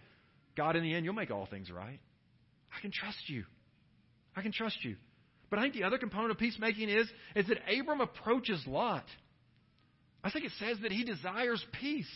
God, 0.58 0.76
in 0.76 0.84
the 0.84 0.94
end, 0.94 1.06
you'll 1.06 1.14
make 1.14 1.32
all 1.32 1.46
things 1.46 1.72
right. 1.72 2.00
I 2.76 2.82
can 2.82 2.92
trust 2.92 3.30
you. 3.30 3.46
I 4.36 4.42
can 4.42 4.52
trust 4.52 4.78
you. 4.84 4.96
But 5.50 5.60
I 5.60 5.62
think 5.62 5.76
the 5.76 5.84
other 5.84 5.98
component 5.98 6.32
of 6.32 6.38
peacemaking 6.38 6.90
is, 6.90 7.08
is 7.36 7.48
that 7.48 7.60
Abram 7.80 8.02
approaches 8.02 8.62
Lot. 8.68 9.06
I 10.24 10.32
think 10.32 10.46
it 10.46 10.52
says 10.60 10.78
that 10.82 10.92
he 10.92 11.06
desires 11.06 11.64
peace. 11.80 12.12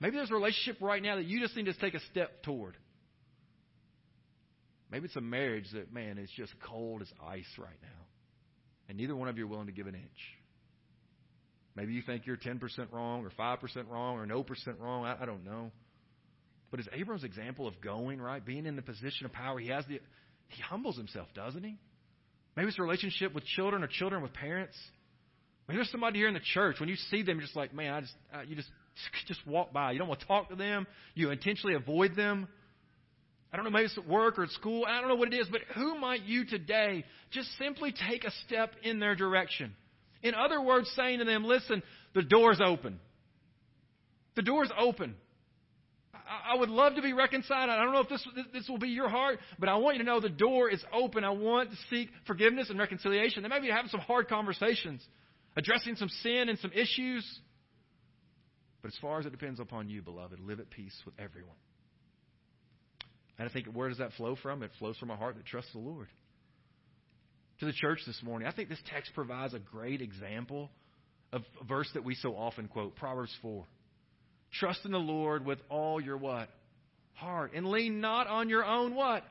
Maybe 0.00 0.16
there's 0.16 0.30
a 0.30 0.34
relationship 0.34 0.80
right 0.80 1.02
now 1.02 1.16
that 1.16 1.26
you 1.26 1.40
just 1.40 1.56
need 1.56 1.66
to 1.66 1.74
take 1.74 1.94
a 1.94 2.00
step 2.10 2.42
toward. 2.42 2.76
Maybe 4.90 5.06
it's 5.06 5.16
a 5.16 5.20
marriage 5.20 5.66
that, 5.74 5.92
man, 5.92 6.16
is 6.16 6.30
just 6.36 6.52
cold 6.60 7.02
as 7.02 7.08
ice 7.26 7.44
right 7.58 7.78
now. 7.82 8.06
And 8.88 8.96
neither 8.96 9.16
one 9.16 9.28
of 9.28 9.36
you 9.36 9.44
are 9.44 9.48
willing 9.48 9.66
to 9.66 9.72
give 9.72 9.86
an 9.86 9.94
inch. 9.94 10.35
Maybe 11.76 11.92
you 11.92 12.02
think 12.02 12.26
you're 12.26 12.38
10% 12.38 12.60
wrong 12.90 13.24
or 13.24 13.30
5% 13.30 13.90
wrong 13.90 14.18
or 14.18 14.26
no 14.26 14.42
percent 14.42 14.78
wrong. 14.80 15.04
I, 15.04 15.22
I 15.22 15.26
don't 15.26 15.44
know. 15.44 15.70
But 16.70 16.80
is 16.80 16.88
Abram's 16.92 17.22
example 17.22 17.68
of 17.68 17.80
going, 17.80 18.20
right? 18.20 18.44
Being 18.44 18.66
in 18.66 18.76
the 18.76 18.82
position 18.82 19.26
of 19.26 19.32
power, 19.32 19.58
he 19.58 19.68
has 19.68 19.84
the 19.86 20.00
he 20.48 20.62
humbles 20.62 20.96
himself, 20.96 21.28
doesn't 21.34 21.62
he? 21.62 21.76
Maybe 22.56 22.68
it's 22.68 22.78
a 22.78 22.82
relationship 22.82 23.34
with 23.34 23.44
children 23.44 23.82
or 23.82 23.88
children 23.88 24.22
with 24.22 24.32
parents. 24.32 24.76
Maybe 25.68 25.78
there's 25.78 25.90
somebody 25.90 26.18
here 26.18 26.28
in 26.28 26.34
the 26.34 26.40
church. 26.54 26.78
When 26.78 26.88
you 26.88 26.96
see 27.10 27.22
them, 27.22 27.36
you're 27.36 27.46
just 27.46 27.56
like, 27.56 27.74
man, 27.74 27.92
I 27.92 28.00
just, 28.00 28.14
uh, 28.34 28.40
you 28.46 28.56
just, 28.56 28.68
just 29.26 29.44
walk 29.46 29.72
by. 29.72 29.92
You 29.92 29.98
don't 29.98 30.08
want 30.08 30.20
to 30.20 30.26
talk 30.26 30.48
to 30.50 30.56
them. 30.56 30.86
You 31.14 31.30
intentionally 31.30 31.74
avoid 31.74 32.14
them. 32.14 32.48
I 33.52 33.56
don't 33.56 33.64
know, 33.64 33.70
maybe 33.70 33.86
it's 33.86 33.98
at 33.98 34.08
work 34.08 34.38
or 34.38 34.44
at 34.44 34.50
school. 34.50 34.84
I 34.86 35.00
don't 35.00 35.08
know 35.08 35.16
what 35.16 35.32
it 35.32 35.38
is, 35.38 35.48
but 35.50 35.60
who 35.74 35.98
might 35.98 36.22
you 36.22 36.44
today 36.44 37.04
just 37.30 37.48
simply 37.58 37.92
take 38.08 38.24
a 38.24 38.30
step 38.46 38.72
in 38.82 38.98
their 38.98 39.14
direction? 39.14 39.74
In 40.22 40.34
other 40.34 40.60
words, 40.60 40.90
saying 40.96 41.18
to 41.20 41.24
them, 41.24 41.44
listen, 41.44 41.82
the 42.14 42.22
door's 42.22 42.60
open. 42.64 42.98
The 44.34 44.42
door's 44.42 44.70
open. 44.78 45.14
I 46.14 46.56
would 46.56 46.70
love 46.70 46.96
to 46.96 47.02
be 47.02 47.12
reconciled. 47.12 47.70
I 47.70 47.76
don't 47.76 47.92
know 47.92 48.00
if 48.00 48.08
this, 48.08 48.26
this 48.52 48.68
will 48.68 48.78
be 48.78 48.88
your 48.88 49.08
heart, 49.08 49.38
but 49.58 49.68
I 49.68 49.76
want 49.76 49.96
you 49.96 50.02
to 50.02 50.06
know 50.06 50.20
the 50.20 50.28
door 50.28 50.68
is 50.68 50.82
open. 50.92 51.22
I 51.24 51.30
want 51.30 51.70
to 51.70 51.76
seek 51.88 52.08
forgiveness 52.26 52.68
and 52.68 52.78
reconciliation. 52.78 53.42
They 53.42 53.48
may 53.48 53.60
be 53.60 53.70
having 53.70 53.90
some 53.90 54.00
hard 54.00 54.28
conversations, 54.28 55.04
addressing 55.56 55.94
some 55.96 56.08
sin 56.08 56.48
and 56.48 56.58
some 56.58 56.72
issues. 56.72 57.24
But 58.82 58.88
as 58.88 58.98
far 59.00 59.20
as 59.20 59.26
it 59.26 59.30
depends 59.30 59.60
upon 59.60 59.88
you, 59.88 60.02
beloved, 60.02 60.40
live 60.40 60.58
at 60.58 60.70
peace 60.70 60.94
with 61.04 61.14
everyone. 61.18 61.56
And 63.38 63.48
I 63.48 63.52
think 63.52 63.66
where 63.66 63.88
does 63.88 63.98
that 63.98 64.12
flow 64.14 64.34
from? 64.34 64.62
It 64.62 64.70
flows 64.78 64.96
from 64.96 65.10
a 65.10 65.16
heart 65.16 65.36
that 65.36 65.46
trusts 65.46 65.72
the 65.72 65.78
Lord. 65.78 66.08
To 67.60 67.66
the 67.66 67.72
church 67.72 68.00
this 68.06 68.20
morning, 68.22 68.46
I 68.46 68.52
think 68.52 68.68
this 68.68 68.82
text 68.90 69.12
provides 69.14 69.54
a 69.54 69.58
great 69.58 70.02
example 70.02 70.70
of 71.32 71.42
a 71.60 71.64
verse 71.64 71.88
that 71.94 72.04
we 72.04 72.14
so 72.14 72.36
often 72.36 72.68
quote, 72.68 72.96
Proverbs 72.96 73.34
4. 73.40 73.64
Trust 74.52 74.80
in 74.84 74.92
the 74.92 74.98
Lord 74.98 75.44
with 75.44 75.58
all 75.70 76.00
your 76.00 76.18
what? 76.18 76.48
Heart. 77.14 77.52
And 77.54 77.66
lean 77.66 78.00
not 78.00 78.26
on 78.26 78.48
your 78.48 78.64
own 78.64 78.94
what? 78.94 79.24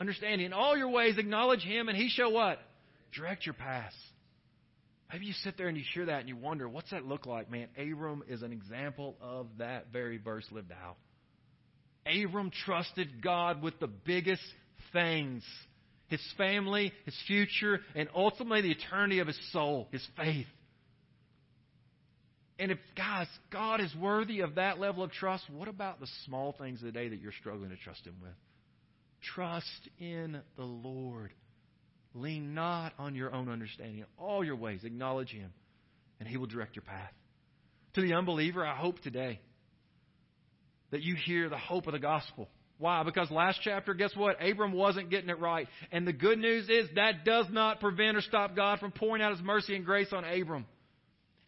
Understanding. 0.00 0.46
In 0.46 0.52
all 0.52 0.76
your 0.76 0.90
ways 0.90 1.18
acknowledge 1.18 1.62
him 1.62 1.88
and 1.88 1.96
he 1.96 2.08
shall 2.08 2.32
what? 2.32 2.58
Direct 3.14 3.44
your 3.44 3.54
paths. 3.54 3.96
Maybe 5.12 5.26
you 5.26 5.34
sit 5.44 5.58
there 5.58 5.68
and 5.68 5.76
you 5.76 5.84
hear 5.92 6.06
that 6.06 6.20
and 6.20 6.28
you 6.28 6.36
wonder, 6.36 6.68
what's 6.68 6.90
that 6.90 7.04
look 7.04 7.26
like? 7.26 7.50
Man, 7.50 7.68
Abram 7.76 8.22
is 8.28 8.42
an 8.42 8.52
example 8.52 9.16
of 9.20 9.48
that 9.58 9.92
very 9.92 10.16
verse 10.16 10.46
lived 10.50 10.72
out. 10.72 10.96
Abram 12.06 12.50
trusted 12.64 13.22
God 13.22 13.60
with 13.60 13.78
the 13.78 13.88
biggest 13.88 14.42
things 14.92 15.44
his 16.12 16.34
family, 16.36 16.92
his 17.06 17.16
future, 17.26 17.80
and 17.94 18.06
ultimately 18.14 18.60
the 18.60 18.70
eternity 18.70 19.18
of 19.20 19.26
his 19.26 19.38
soul, 19.50 19.88
his 19.90 20.06
faith. 20.16 20.46
And 22.58 22.70
if, 22.70 22.78
guys, 22.94 23.26
God 23.50 23.80
is 23.80 23.92
worthy 23.96 24.40
of 24.40 24.56
that 24.56 24.78
level 24.78 25.02
of 25.02 25.10
trust, 25.10 25.42
what 25.50 25.68
about 25.68 26.00
the 26.00 26.06
small 26.26 26.54
things 26.60 26.80
of 26.80 26.84
the 26.84 26.92
day 26.92 27.08
that 27.08 27.18
you're 27.18 27.32
struggling 27.40 27.70
to 27.70 27.76
trust 27.76 28.06
Him 28.06 28.14
with? 28.22 28.34
Trust 29.34 29.88
in 29.98 30.38
the 30.56 30.64
Lord. 30.64 31.32
Lean 32.14 32.54
not 32.54 32.92
on 32.98 33.14
your 33.14 33.34
own 33.34 33.48
understanding. 33.48 34.00
In 34.00 34.06
all 34.18 34.44
your 34.44 34.56
ways, 34.56 34.84
acknowledge 34.84 35.30
Him, 35.30 35.50
and 36.20 36.28
He 36.28 36.36
will 36.36 36.46
direct 36.46 36.76
your 36.76 36.84
path. 36.84 37.12
To 37.94 38.02
the 38.02 38.12
unbeliever, 38.12 38.64
I 38.64 38.76
hope 38.76 39.00
today 39.00 39.40
that 40.90 41.02
you 41.02 41.16
hear 41.16 41.48
the 41.48 41.58
hope 41.58 41.86
of 41.86 41.94
the 41.94 41.98
gospel. 41.98 42.48
Why? 42.82 43.04
Because 43.04 43.30
last 43.30 43.60
chapter, 43.62 43.94
guess 43.94 44.10
what? 44.16 44.44
Abram 44.44 44.72
wasn't 44.72 45.08
getting 45.08 45.30
it 45.30 45.38
right. 45.38 45.68
And 45.92 46.04
the 46.04 46.12
good 46.12 46.36
news 46.36 46.68
is 46.68 46.88
that 46.96 47.24
does 47.24 47.46
not 47.48 47.78
prevent 47.78 48.16
or 48.16 48.22
stop 48.22 48.56
God 48.56 48.80
from 48.80 48.90
pouring 48.90 49.22
out 49.22 49.30
His 49.30 49.40
mercy 49.40 49.76
and 49.76 49.84
grace 49.84 50.08
on 50.12 50.24
Abram. 50.24 50.66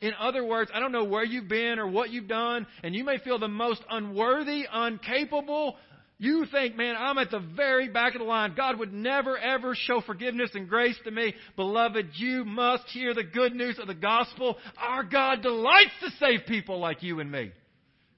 In 0.01 0.13
other 0.17 0.45
words, 0.45 0.71
I 0.73 0.79
don't 0.79 0.93
know 0.93 1.03
where 1.03 1.25
you've 1.25 1.49
been 1.49 1.81
or 1.81 1.89
what 1.89 2.11
you've 2.11 2.29
done, 2.29 2.69
and 2.85 2.95
you 2.95 3.03
may 3.03 3.19
feel 3.19 3.41
the 3.41 3.49
most 3.49 3.83
unworthy, 3.91 4.65
incapable. 4.73 5.75
You 6.19 6.47
think, 6.53 6.77
man, 6.77 6.95
I'm 6.97 7.19
at 7.19 7.33
the 7.33 7.41
very 7.41 7.89
back 7.89 8.15
of 8.15 8.21
the 8.21 8.27
line. 8.27 8.55
God 8.57 8.79
would 8.79 8.93
never, 8.93 9.37
ever 9.37 9.75
show 9.75 10.03
forgiveness 10.03 10.51
and 10.55 10.69
grace 10.69 10.97
to 11.03 11.11
me. 11.11 11.35
Beloved, 11.57 12.11
you 12.15 12.45
must 12.45 12.85
hear 12.91 13.13
the 13.13 13.25
good 13.25 13.57
news 13.57 13.81
of 13.81 13.89
the 13.89 13.95
gospel. 13.95 14.57
Our 14.79 15.03
God 15.03 15.43
delights 15.43 15.95
to 16.01 16.11
save 16.21 16.47
people 16.47 16.79
like 16.79 17.03
you 17.03 17.19
and 17.19 17.33
me. 17.33 17.51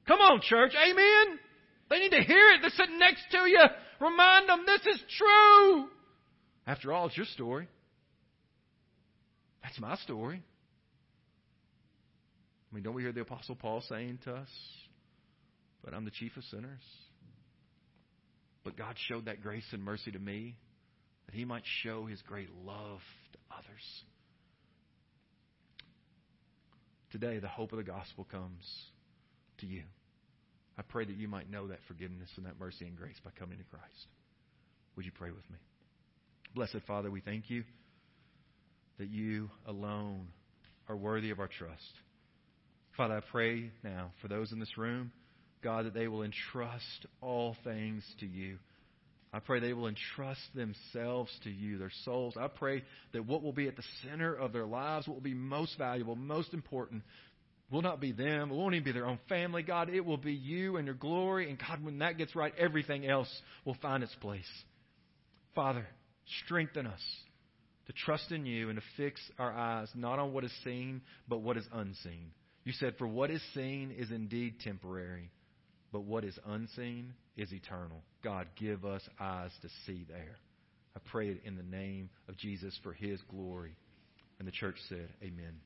Come 0.07 0.21
on, 0.21 0.43
church. 0.43 0.73
Amen. 0.75 1.39
They 1.89 1.99
need 1.99 2.11
to 2.11 2.23
hear 2.23 2.49
it. 2.53 2.61
They're 2.61 2.71
sitting 2.71 2.99
next 2.99 3.23
to 3.31 3.39
you. 3.39 3.65
Remind 4.01 4.49
them 4.49 4.65
this 4.67 4.95
is 4.95 5.03
true. 5.17 5.89
After 6.67 6.93
all, 6.93 7.07
it's 7.07 7.17
your 7.17 7.27
story. 7.27 7.69
That's 9.63 9.79
my 9.81 9.97
story. 9.97 10.43
I 12.71 12.75
mean, 12.75 12.83
don't 12.83 12.95
we 12.95 13.03
hear 13.03 13.13
the 13.13 13.21
Apostle 13.21 13.55
Paul 13.55 13.83
saying 13.89 14.19
to 14.25 14.35
us, 14.35 14.49
But 15.85 15.95
I'm 15.95 16.05
the 16.05 16.11
chief 16.11 16.37
of 16.37 16.45
sinners? 16.45 16.83
But 18.65 18.77
God 18.77 18.97
showed 19.09 19.27
that 19.27 19.43
grace 19.43 19.67
and 19.73 19.83
mercy 19.83 20.11
to 20.11 20.19
me 20.19 20.57
that 21.27 21.35
He 21.35 21.45
might 21.45 21.63
show 21.83 22.05
His 22.07 22.21
great 22.23 22.49
love 22.65 22.99
to 23.33 23.39
others. 23.57 24.03
Today, 27.13 27.39
the 27.39 27.49
hope 27.49 27.73
of 27.73 27.79
the 27.79 27.85
gospel 27.85 28.27
comes 28.31 28.65
to 29.59 29.67
you. 29.67 29.83
I 30.79 30.83
pray 30.83 31.05
that 31.05 31.17
you 31.17 31.29
might 31.29 31.51
know 31.51 31.69
that 31.69 31.79
forgiveness 31.89 32.29
and 32.37 32.47
that 32.47 32.61
mercy 32.61 32.87
and 32.87 32.97
grace 32.97 33.17
by 33.25 33.31
coming 33.39 33.59
to 33.59 33.65
Christ. 33.65 34.07
Would 34.97 35.07
you 35.07 35.13
pray 35.13 35.31
with 35.31 35.49
me? 35.51 35.57
Blessed 36.55 36.87
Father, 36.87 37.11
we 37.11 37.21
thank 37.21 37.51
you 37.51 37.65
that 38.99 39.09
you 39.09 39.51
alone 39.67 40.29
are 40.89 40.97
worthy 40.97 41.31
of 41.31 41.41
our 41.41 41.49
trust. 41.49 41.83
Father, 42.97 43.17
I 43.17 43.21
pray 43.31 43.71
now 43.85 44.13
for 44.23 44.29
those 44.29 44.53
in 44.53 44.59
this 44.59 44.79
room, 44.79 45.13
God, 45.63 45.87
that 45.87 45.95
they 45.95 46.09
will 46.09 46.23
entrust 46.23 47.07
all 47.21 47.57
things 47.63 48.03
to 48.21 48.27
you. 48.27 48.59
I 49.33 49.41
pray 49.41 49.61
they 49.61 49.75
will 49.75 49.89
entrust 49.89 50.41
themselves 50.55 51.31
to 51.45 51.51
you, 51.51 51.77
their 51.77 51.93
souls. 52.05 52.35
I 52.41 52.49
pray 52.49 52.85
that 53.13 53.27
what 53.27 53.43
will 53.43 53.53
be 53.53 53.69
at 53.69 53.77
the 53.77 53.83
center 54.03 54.35
of 54.35 54.53
their 54.53 54.65
lives, 54.65 55.07
what 55.07 55.15
will 55.15 55.23
be 55.23 55.35
most 55.35 55.77
valuable, 55.77 56.17
most 56.17 56.55
important, 56.55 57.03
will 57.71 57.83
not 57.83 58.01
be 58.01 58.13
them. 58.13 58.51
It 58.51 58.55
won't 58.55 58.75
even 58.75 58.85
be 58.85 58.93
their 58.93 59.07
own 59.07 59.19
family, 59.29 59.63
God. 59.63 59.89
It 59.89 60.05
will 60.05 60.17
be 60.17 60.33
you 60.33 60.77
and 60.77 60.87
your 60.87 60.95
glory. 60.95 61.49
And 61.51 61.59
God, 61.59 61.83
when 61.83 61.99
that 61.99 62.19
gets 62.19 62.37
right, 62.37 62.53
everything 62.59 63.07
else 63.07 63.31
will 63.65 63.77
find 63.83 64.03
its 64.03 64.15
place. 64.17 64.49
Father, 65.55 65.87
strengthen 66.45 66.87
us 66.87 67.03
to 67.87 67.93
trust 67.93 68.31
in 68.33 68.47
you 68.47 68.69
and 68.69 68.79
to 68.79 68.85
fix 68.97 69.21
our 69.39 69.53
eyes 69.53 69.89
not 69.95 70.19
on 70.19 70.33
what 70.33 70.45
is 70.45 70.53
seen, 70.65 71.01
but 71.29 71.39
what 71.39 71.57
is 71.57 71.67
unseen. 71.73 72.31
You 72.65 72.73
said, 72.73 72.95
For 72.99 73.07
what 73.07 73.31
is 73.31 73.43
seen 73.55 73.95
is 73.97 74.11
indeed 74.11 74.61
temporary, 74.61 75.31
but 75.93 76.03
what 76.03 76.25
is 76.25 76.37
unseen 76.47 77.15
is 77.37 77.53
eternal. 77.53 78.03
God, 78.25 78.49
give 78.59 78.85
us 78.85 79.03
eyes 79.21 79.53
to 79.63 79.69
see 79.87 80.05
there. 80.09 80.37
I 80.97 81.01
pray 81.11 81.29
it 81.29 81.43
in 81.45 81.57
the 81.57 81.63
name 81.63 82.11
of 82.29 82.37
Jesus 82.37 82.79
for 82.83 82.93
his 82.93 83.21
glory. 83.31 83.77
And 84.39 84.49
the 84.49 84.53
church 84.53 84.77
said, 84.89 85.09
Amen. 85.23 85.55